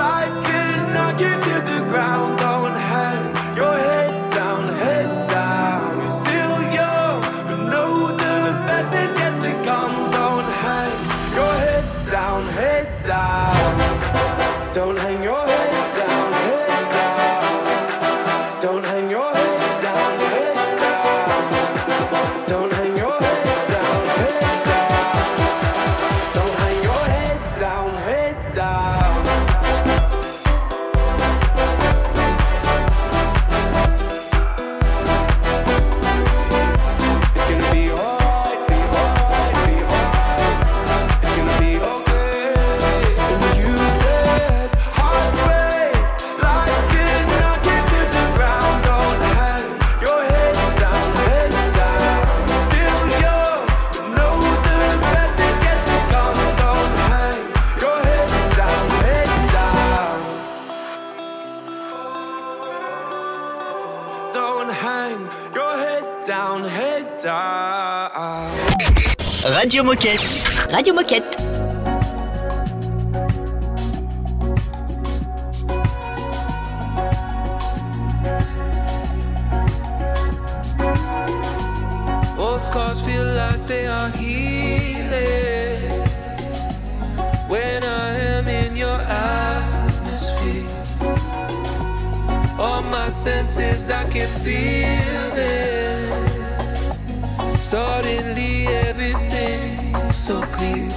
life 0.00 0.34
can 0.46 0.94
knock 0.94 1.20
you 1.20 1.34
to 1.46 1.54
the 1.70 1.78
ground. 1.90 2.29
Don't 64.32 64.70
hang 64.70 65.28
your 65.54 65.76
head 65.76 66.24
down, 66.24 66.64
head 66.64 67.18
down. 67.18 68.50
Radio 69.44 69.82
Moquette. 69.82 70.72
Radio 70.72 70.94
Moquette. 70.94 71.36
Old 82.38 82.60
scars 82.60 83.00
feel 83.00 83.24
like 83.24 83.66
they 83.66 83.86
are 83.86 84.10
healing 84.10 84.49
senses, 93.24 93.90
I 93.90 94.04
can 94.08 94.28
feel 94.44 95.30
them. 95.36 96.28
Suddenly, 97.58 98.66
everything's 98.66 100.16
so 100.16 100.40
clear. 100.56 100.88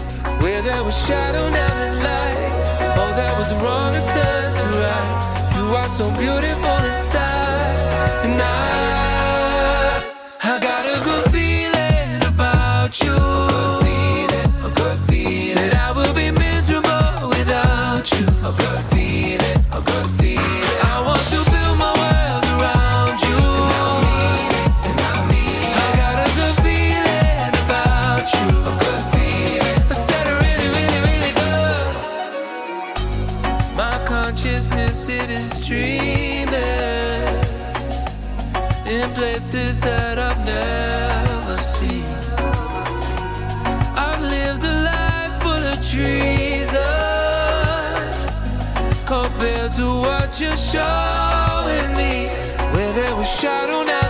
Where 0.41 0.61
there 0.61 0.84
was 0.86 0.95
shadow, 1.05 1.49
now 1.49 1.71
there's 1.80 1.95
light. 2.09 2.97
All 2.99 3.13
that 3.19 3.38
was 3.38 3.51
wrong 3.61 3.93
has 3.93 4.07
turned 4.15 4.55
to 4.55 4.65
right. 4.84 5.09
You 5.57 5.65
are 5.76 5.89
so 5.89 6.05
beautiful 6.24 6.80
inside, 6.91 7.76
and 8.26 8.41
I, 8.41 8.92
that 39.84 40.17
I've 40.17 40.43
never 40.45 41.61
seen. 41.61 42.05
I've 43.95 44.21
lived 44.21 44.63
a 44.63 44.75
life 44.91 45.36
full 45.41 45.63
of 45.73 45.79
treason 45.91 46.84
compared 49.05 49.71
to 49.73 49.88
what 50.05 50.39
you're 50.39 50.55
showing 50.55 51.89
me. 52.01 52.27
Where 52.73 52.93
there 52.93 53.15
was 53.15 53.29
shadow, 53.39 53.84
now 53.84 54.02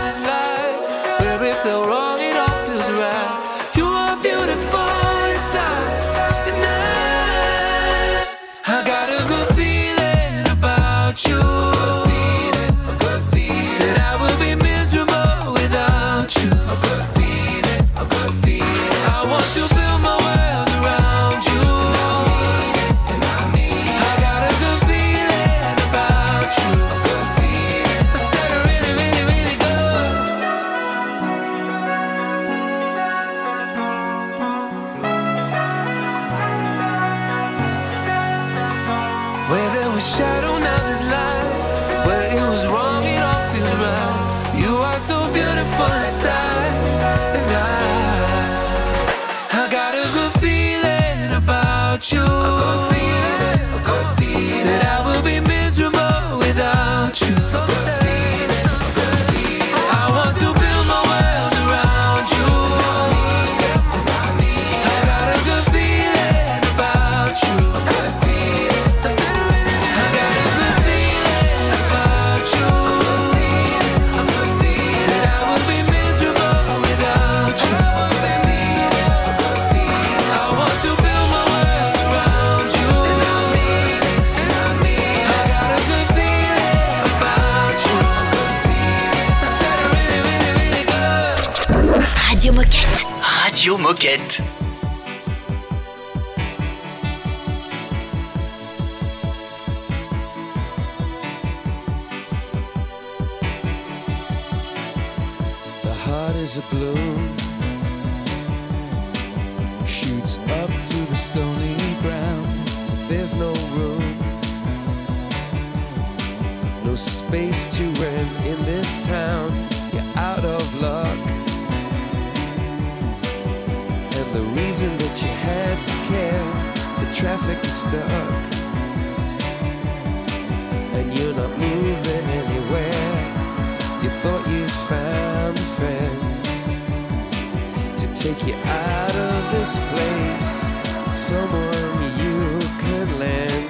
take 138.23 138.47
you 138.47 138.55
out 138.55 139.13
of 139.17 139.51
this 139.51 139.75
place. 139.91 140.71
Someone 141.13 142.01
you 142.23 142.57
could 142.79 143.09
lend 143.19 143.67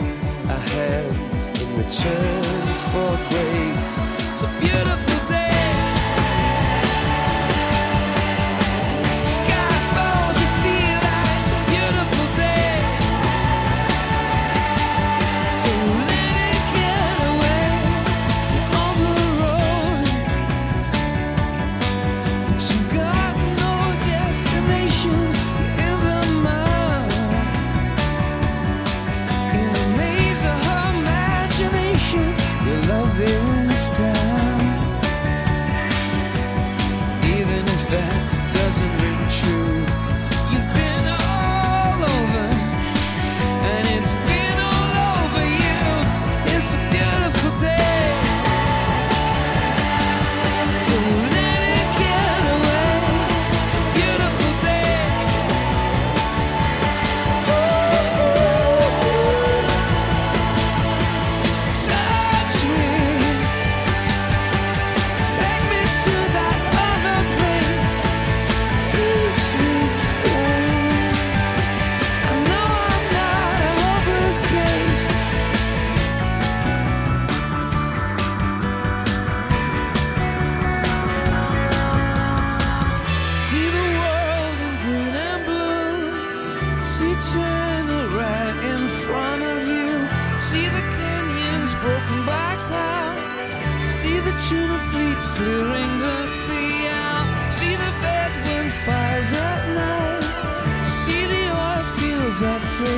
a 0.48 0.60
hand 0.70 1.58
in 1.60 1.76
return 1.76 2.76
for 2.92 3.18
grace. 3.32 4.00
So 4.40 4.48
beautiful. 4.60 5.13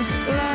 just 0.06 0.20
like 0.28 0.55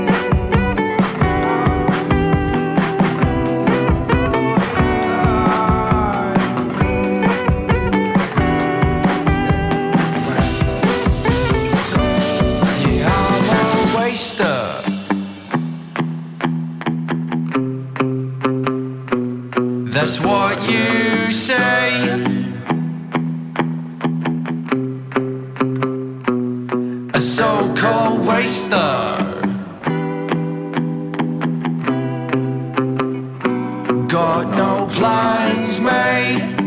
got 34.11 34.49
no 34.49 34.85
plans 34.87 35.79
made. 35.79 36.57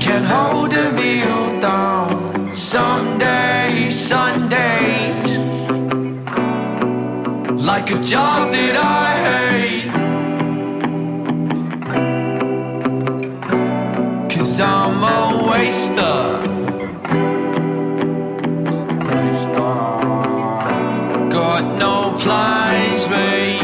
Can 0.00 0.22
hold 0.22 0.72
a 0.72 0.92
meal 0.92 1.60
down 1.60 2.54
Sunday, 2.54 3.90
Sundays. 3.90 5.38
Like 7.60 7.90
a 7.90 8.00
job 8.00 8.52
that 8.52 8.76
I 8.76 9.06
hate. 9.26 9.90
Cause 14.32 14.60
I'm 14.60 15.02
a 15.02 15.44
waster. 15.44 16.39
applies 22.20 23.08
me. 23.08 23.58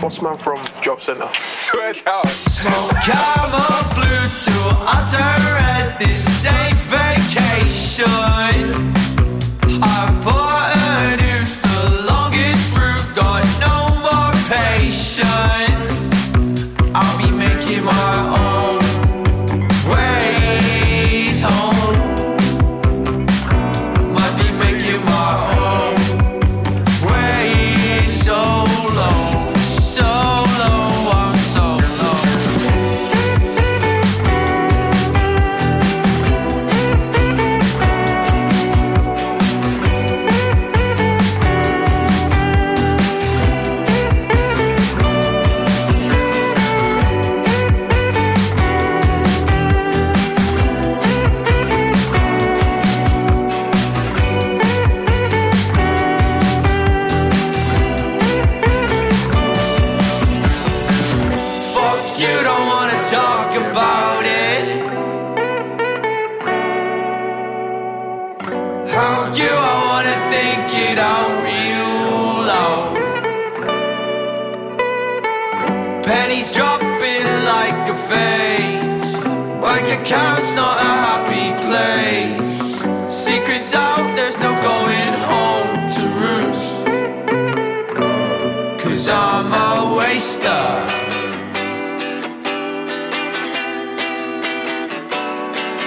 Postman 0.00 0.36
from 0.36 0.58
Job 0.82 1.00
Centre. 1.00 1.30
Swear 1.34 1.94
down. 1.94 2.26
Smoke 2.26 2.90
karma 3.04 3.94
blue 3.94 4.28
to 4.44 4.52
utter 4.84 5.16
at 5.16 5.96
this 5.98 6.22
safe 6.42 6.76
vacation. 6.92 8.95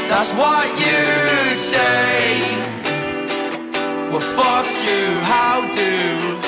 That's 0.09 0.31
what 0.33 0.67
you 0.77 1.53
say. 1.53 2.41
Well, 4.11 4.19
fuck 4.19 4.67
you, 4.85 5.19
how 5.21 5.61
do? 5.73 6.39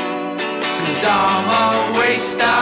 Cause 0.86 1.06
I'm 1.06 1.50
a 1.50 1.98
waster. 1.98 2.62